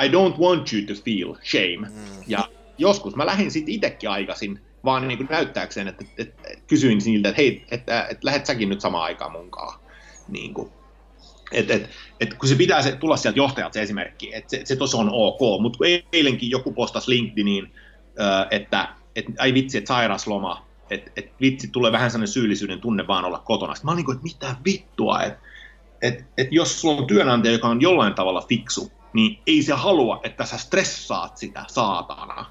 [0.03, 1.89] I don't want you to feel shame.
[1.89, 2.23] Mm.
[2.27, 7.01] Ja joskus mä lähdin sitten itsekin aikaisin, vaan niin kuin näyttääkseen, että, että, että kysyin
[7.05, 9.79] niiltä, että hei, että, että lähet säkin nyt samaan aikaan munkaan.
[10.27, 10.71] Niin kuin.
[11.51, 14.75] Et, et, et, kun se pitää se, tulla sieltä johtajalta se esimerkki, että se, se
[14.75, 15.79] tuossa on ok, mutta
[16.13, 17.71] eilenkin joku postasi LinkedIniin,
[18.51, 23.25] että et, ai vitsi, että sairasloma, että et, vitsi, tulee vähän sellainen syyllisyyden tunne vaan
[23.25, 23.75] olla kotona.
[23.75, 25.39] Sitten mä olin niin kuin, että mitä vittua, että
[26.01, 30.19] et, et jos sulla on työnantaja, joka on jollain tavalla fiksu, niin ei se halua,
[30.23, 32.45] että sä stressaat sitä saatana.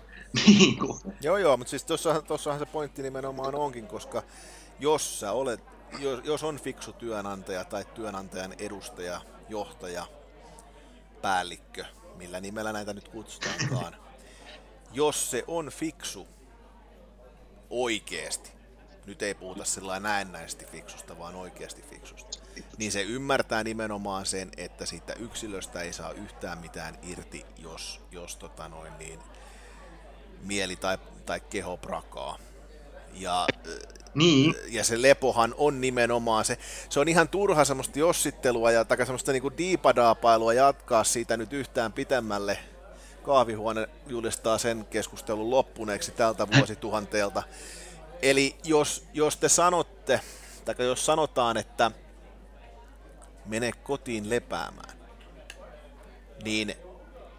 [0.46, 1.00] Niin kuin.
[1.20, 1.84] Joo, joo, mutta siis
[2.26, 4.22] tuossahan se pointti nimenomaan onkin, koska
[4.80, 5.60] jos sä olet,
[5.98, 10.06] jos, jos on fiksu työnantaja tai työnantajan edustaja, johtaja,
[11.22, 11.84] päällikkö,
[12.16, 13.96] millä nimellä näitä nyt kutsutaankaan,
[14.92, 16.26] jos se on fiksu
[17.70, 18.50] oikeasti,
[19.06, 22.38] nyt ei puhuta sillä näennäisesti fiksusta, vaan oikeasti fiksusta,
[22.78, 28.36] niin se ymmärtää nimenomaan sen, että siitä yksilöstä ei saa yhtään mitään irti, jos, jos
[28.36, 29.20] tota noin, niin
[30.44, 32.38] mieli tai, tai keho prakaa.
[33.14, 33.46] Ja,
[34.14, 34.54] niin.
[34.68, 39.32] ja se lepohan on nimenomaan se, se on ihan turha semmoista jossittelua ja tai semmoista
[39.32, 42.58] niinku diipadaapailua jatkaa siitä nyt yhtään pitemmälle.
[43.22, 47.42] Kaavihuone julistaa sen keskustelun loppuneeksi tältä vuosituhanteelta.
[48.22, 50.20] Eli jos, jos te sanotte,
[50.64, 51.90] tai jos sanotaan, että
[53.46, 54.98] mene kotiin lepäämään,
[56.44, 56.74] niin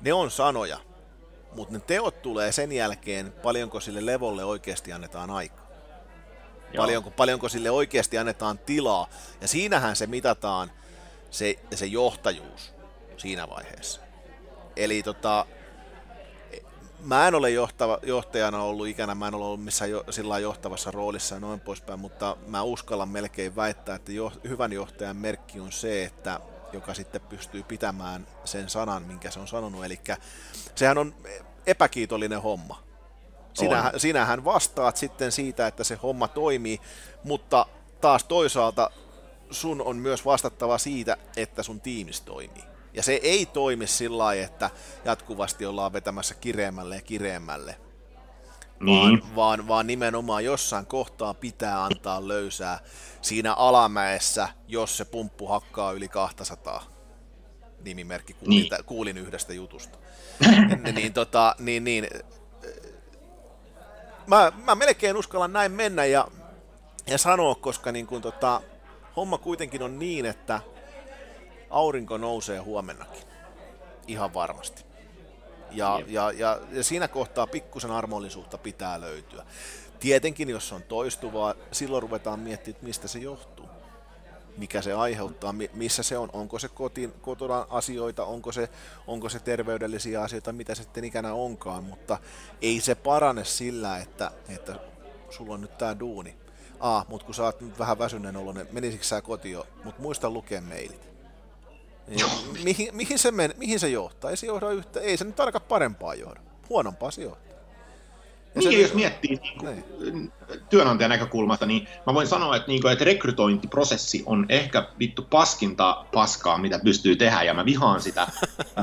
[0.01, 0.79] ne on sanoja,
[1.55, 5.65] mutta ne teot tulee sen jälkeen, paljonko sille levolle oikeasti annetaan aikaa.
[6.77, 9.07] Paljonko, paljonko sille oikeasti annetaan tilaa.
[9.41, 10.71] Ja siinähän se mitataan
[11.31, 12.73] se, se johtajuus
[13.17, 14.01] siinä vaiheessa.
[14.75, 15.45] Eli tota,
[16.99, 20.91] mä en ole johtava, johtajana ollut ikänä, mä en ole ollut missään jo, sillä johtavassa
[20.91, 25.71] roolissa ja noin poispäin, mutta mä uskallan melkein väittää, että jo, hyvän johtajan merkki on
[25.71, 26.39] se, että
[26.73, 29.85] joka sitten pystyy pitämään sen sanan, minkä se on sanonut.
[29.85, 29.99] Eli
[30.75, 31.15] sehän on
[31.67, 32.83] epäkiitollinen homma.
[33.53, 36.81] Sinähän, sinähän vastaat sitten siitä, että se homma toimii,
[37.23, 37.65] mutta
[38.01, 38.91] taas toisaalta
[39.51, 42.63] sun on myös vastattava siitä, että sun tiimis toimii.
[42.93, 44.69] Ja se ei toimi sillä lailla, että
[45.05, 47.79] jatkuvasti ollaan vetämässä kireemmälle ja kireemmälle.
[48.85, 49.19] Niin.
[49.21, 52.79] Vaan, vaan, vaan nimenomaan jossain kohtaa pitää antaa löysää
[53.21, 56.83] siinä alamäessä, jos se pumppu hakkaa yli 200.
[57.85, 58.85] Nimimerkki kuulin, niin.
[58.85, 59.97] kuulin yhdestä jutusta.
[60.95, 62.07] niin, tota, niin, niin,
[64.27, 66.27] mä, mä melkein uskallan näin mennä ja,
[67.07, 68.61] ja sanoa, koska niin kun, tota,
[69.15, 70.59] homma kuitenkin on niin, että
[71.69, 73.23] aurinko nousee huomennakin.
[74.07, 74.85] Ihan varmasti.
[75.75, 79.45] Ja, ja, ja, ja siinä kohtaa pikkusen armollisuutta pitää löytyä.
[79.99, 83.65] Tietenkin, jos on toistuvaa, silloin ruvetaan miettimään, mistä se johtuu.
[84.57, 88.69] Mikä se aiheuttaa, missä se on, onko se kotiin, kotona asioita, onko se,
[89.07, 92.17] onko se terveydellisiä asioita, mitä sitten ikänä onkaan, mutta
[92.61, 94.75] ei se parane sillä, että, että
[95.29, 96.37] sulla on nyt tämä duuni.
[96.79, 100.61] Ah, mutta kun sä oot nyt vähän väsyneen oloinen, menisikö sä kotiin mutta muista lukea
[100.61, 101.14] mailit.
[102.07, 102.25] Niin,
[102.63, 104.31] mihin, mihin, se men, mihin se johtaa?
[104.31, 106.39] Ei se johda yhtä, ei se nyt ainakaan parempaa johda.
[106.69, 107.45] Huonompaa se johtaa.
[108.55, 109.83] Ja niin, se, jos miettii niin kuin,
[110.13, 110.31] niin.
[110.69, 116.05] työnantajan näkökulmasta, niin mä voin sanoa, että, niin kuin, että rekrytointiprosessi on ehkä vittu paskinta
[116.13, 118.27] paskaa, mitä pystyy tehdä, ja mä vihaan sitä.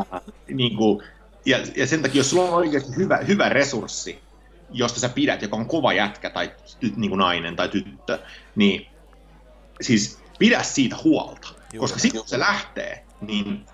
[0.48, 1.02] niin kuin,
[1.46, 4.18] ja, ja sen takia, jos sulla on oikeasti hyvä, hyvä resurssi,
[4.70, 6.52] josta sä pidät, joka on kova jätkä tai
[6.96, 8.18] niin kuin nainen tai tyttö,
[8.56, 8.86] niin
[9.80, 11.48] siis pidä siitä huolta.
[11.48, 11.78] Juuri.
[11.78, 13.66] Koska sitten kun se lähtee, niin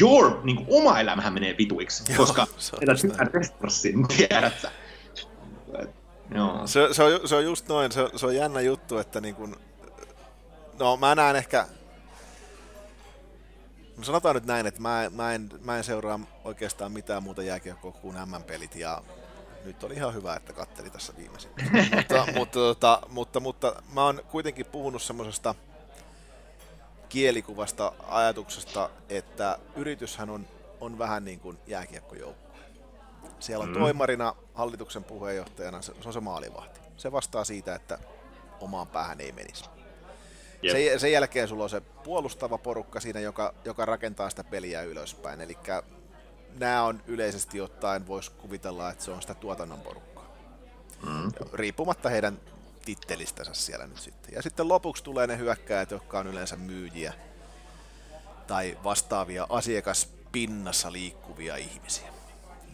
[0.00, 2.46] your niin kuin, oma elämähän menee vituiksi, Joo, koska
[2.80, 4.70] edät hyvän resurssin, tiedät sä.
[6.34, 6.66] Joo.
[6.66, 9.56] Se, se, on, se on just noin, se, se on jännä juttu, että niin kun,
[10.78, 11.66] no mä näen ehkä,
[13.96, 17.92] no sanotaan nyt näin, että mä, mä, en, mä en seuraa oikeastaan mitään muuta jääkiekkoa
[17.92, 19.02] kuin M-pelit ja
[19.64, 21.50] nyt oli ihan hyvä, että katteli tässä viimeisin.
[21.96, 25.54] mutta, mutta, mutta, mutta, mutta mä oon kuitenkin puhunut semmoisesta
[27.14, 30.46] kielikuvasta ajatuksesta, että yrityshän on,
[30.80, 32.56] on vähän niin kuin jääkiekkojoukko.
[33.38, 33.78] Siellä on mm.
[33.78, 36.80] toimarina, hallituksen puheenjohtajana, se, se on se maalivahti.
[36.96, 37.98] Se vastaa siitä, että
[38.60, 39.64] omaan päähän ei menisi.
[40.70, 45.40] Sen, sen jälkeen sulla on se puolustava porukka siinä, joka, joka rakentaa sitä peliä ylöspäin.
[45.40, 45.58] Eli
[46.58, 50.36] nämä on yleisesti ottaen, voisi kuvitella, että se on sitä tuotannon porukkaa.
[51.06, 51.32] Mm.
[51.52, 52.40] Riippumatta heidän
[52.84, 54.34] tittelistänsä siellä nyt sitten.
[54.34, 57.12] Ja sitten lopuksi tulee ne hyökkäjät, jotka on yleensä myyjiä
[58.46, 62.08] tai vastaavia asiakaspinnassa liikkuvia ihmisiä.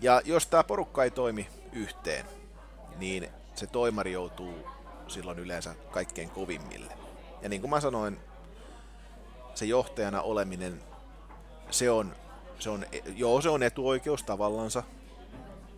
[0.01, 2.27] Ja jos tämä porukka ei toimi yhteen,
[2.97, 4.69] niin se toimari joutuu
[5.09, 6.93] silloin yleensä kaikkein kovimmille.
[7.43, 8.19] Ja niin kuin mä sanoin,
[9.55, 10.83] se johtajana oleminen,
[11.71, 12.17] se on,
[12.59, 12.87] se on,
[13.17, 14.83] joo, se on etuoikeus tavallansa,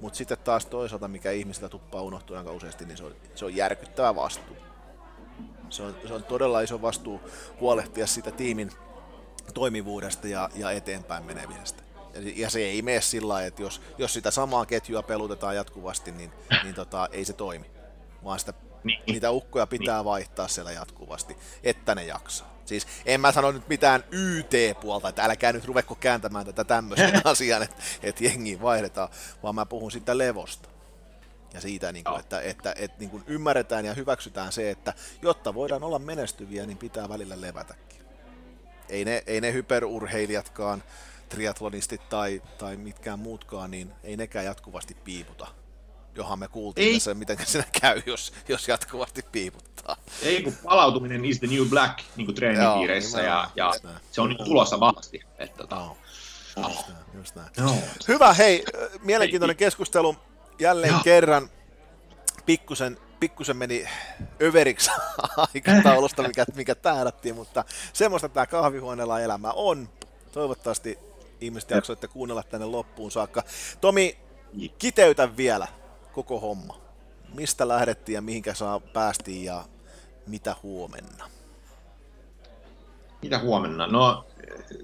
[0.03, 3.57] mutta sitten taas toisaalta, mikä ihmisiltä tuppaa unohtua aika useasti, niin se on, se on
[3.57, 4.57] järkyttävä vastuu.
[5.71, 7.21] Se on, se on todella iso vastuu
[7.61, 8.71] huolehtia sitä tiimin
[9.55, 11.83] toimivuudesta ja, ja eteenpäin menemisestä.
[12.15, 16.13] Ja, ja se ei mene sillä lailla, että jos, jos sitä samaa ketjua pelutetaan jatkuvasti,
[16.13, 16.33] niin,
[16.63, 17.71] niin tota, ei se toimi.
[18.25, 18.55] Vaan sitä,
[18.85, 19.03] niin.
[19.07, 20.05] niitä ukkoja pitää niin.
[20.05, 22.53] vaihtaa siellä jatkuvasti, että ne jaksaa.
[22.65, 27.63] Siis en mä sano nyt mitään YT-puolta, että älkää nyt ruvekko kääntämään tätä tämmöisen asian,
[27.63, 29.09] että, että jengiin vaihdetaan,
[29.43, 30.69] vaan mä puhun siitä levosta.
[31.55, 35.55] Ja siitä, niin kuin, että, että, että niin kuin ymmärretään ja hyväksytään se, että jotta
[35.55, 38.03] voidaan olla menestyviä, niin pitää välillä levätäkin.
[38.89, 40.83] Ei ne, ei ne hyperurheilijatkaan,
[41.29, 45.62] triatlonistit tai, tai mitkään muutkaan, niin ei nekään jatkuvasti piiputa
[46.15, 46.95] johon me kuultiin ei.
[46.95, 49.97] tässä, miten se käy, jos, jos jatkuvasti piiputtaa.
[50.23, 53.73] Ei, kun palautuminen is the new black niin kuin treenipiireissä, ja, ja
[54.11, 55.21] se on niin tulossa vahvasti.
[55.39, 55.97] Että, tota, no.
[56.69, 57.49] Just näin, just näin.
[57.61, 57.75] No.
[58.09, 58.65] Hyvä, hei,
[59.03, 60.17] mielenkiintoinen keskustelu
[60.59, 61.01] jälleen Joo.
[61.05, 61.51] kerran.
[62.47, 63.89] Pikkusen, pikkusen meni
[64.43, 64.91] överiksi
[65.55, 69.89] aikataulusta, mikä, mikä tähdättiin, mutta semmoista tämä kahvihuoneella elämä on.
[70.33, 70.99] Toivottavasti
[71.41, 73.43] ihmiset jaksoitte kuunnella tänne loppuun saakka.
[73.81, 74.19] Tomi,
[74.79, 75.69] kiteytä vielä
[76.13, 76.77] koko homma.
[77.35, 79.65] Mistä lähdettiin ja mihinkä saa päästiin ja
[80.27, 81.25] mitä huomenna?
[83.23, 83.87] Mitä huomenna?
[83.87, 84.25] No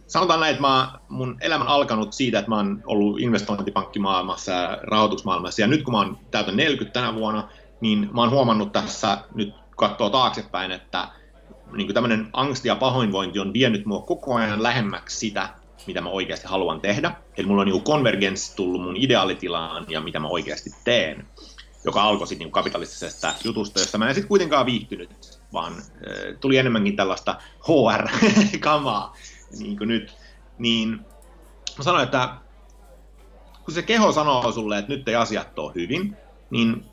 [0.06, 4.78] sanotaan näin, että mä, mun elämä on alkanut siitä, että mä oon ollut investointipankkimaailmassa ja
[4.82, 5.62] rahoitusmaailmassa.
[5.62, 7.48] Ja nyt kun mä oon täytän 40 tänä vuonna,
[7.80, 11.08] niin mä oon huomannut tässä nyt katsoa taaksepäin, että
[11.72, 15.48] niin tämmöinen angsti ja pahoinvointi on vienyt mua koko ajan lähemmäksi sitä,
[15.88, 17.12] mitä mä oikeasti haluan tehdä.
[17.36, 21.26] Eli mulla on niin konvergenssi tullut mun ideaalitilaan ja mitä mä oikeasti teen,
[21.84, 25.82] joka alkoi sitten niin kapitalistisesta jutusta, josta mä en sitten kuitenkaan viihtynyt, vaan äh,
[26.40, 27.36] tuli enemmänkin tällaista
[27.68, 29.16] HR-kamaa
[29.58, 30.14] niin kuin nyt.
[30.58, 30.90] Niin
[31.78, 32.28] mä sanoin, että
[33.64, 36.16] kun se keho sanoo sulle, että nyt ei asiat ole hyvin,
[36.50, 36.84] niin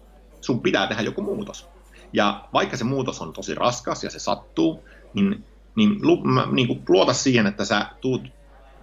[0.42, 1.68] sun pitää tehdä joku muutos.
[2.14, 4.84] Ja vaikka se muutos on tosi raskas ja se sattuu,
[5.14, 8.22] niin, niin, lu, mä, niin kuin luota siihen, että sä tuut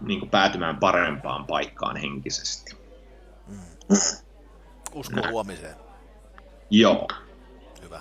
[0.07, 2.77] niin kuin päätymään parempaan paikkaan henkisesti.
[3.47, 3.59] Mm.
[4.93, 5.31] Usko Näin.
[5.31, 5.77] huomiseen.
[6.71, 7.09] Joo.
[7.83, 8.01] Hyvä.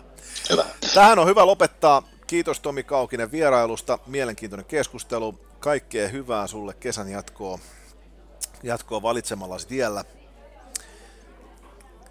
[0.50, 0.66] hyvä.
[0.94, 2.04] Tähän on hyvä lopettaa.
[2.28, 4.00] Kiitos Tomi Kaukinen vierailusta.
[4.06, 5.40] Mielenkiintoinen keskustelu.
[5.60, 7.60] Kaikkea hyvää sulle kesän jatkoa,
[8.64, 10.04] jatkoa valitsemallasi tiellä.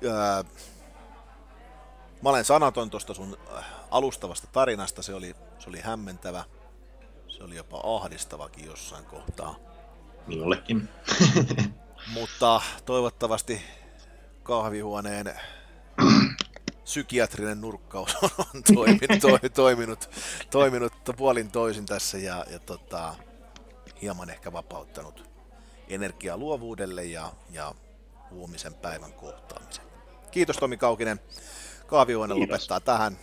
[0.05, 0.45] Öö,
[2.23, 6.45] Mä olen sanaton tuosta sun äh, alustavasta tarinasta, se oli, se oli hämmentävä,
[7.29, 9.55] se oli jopa ahdistavakin jossain kohtaa.
[10.27, 10.89] Minullekin.
[12.15, 13.63] Mutta toivottavasti
[14.43, 15.35] kahvihuoneen
[16.85, 20.11] psykiatrinen nurkkaus on toiminut, to, toiminut,
[20.51, 23.15] toiminut puolin toisin tässä ja, ja tota,
[24.03, 25.31] hieman ehkä vapauttanut
[25.89, 27.75] energiaa luovuudelle ja, ja
[28.31, 29.87] huomisen päivän kohtaamiseen.
[30.31, 31.21] Kiitos Tomi Kaukinen.
[31.87, 33.19] Kaavihuone lopettaa tähän.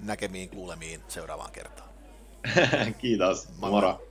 [0.00, 1.90] Näkemiin kuulemiin seuraavaan kertaan.
[3.00, 3.48] Kiitos.
[3.58, 3.70] Moro.
[3.70, 4.10] Moro.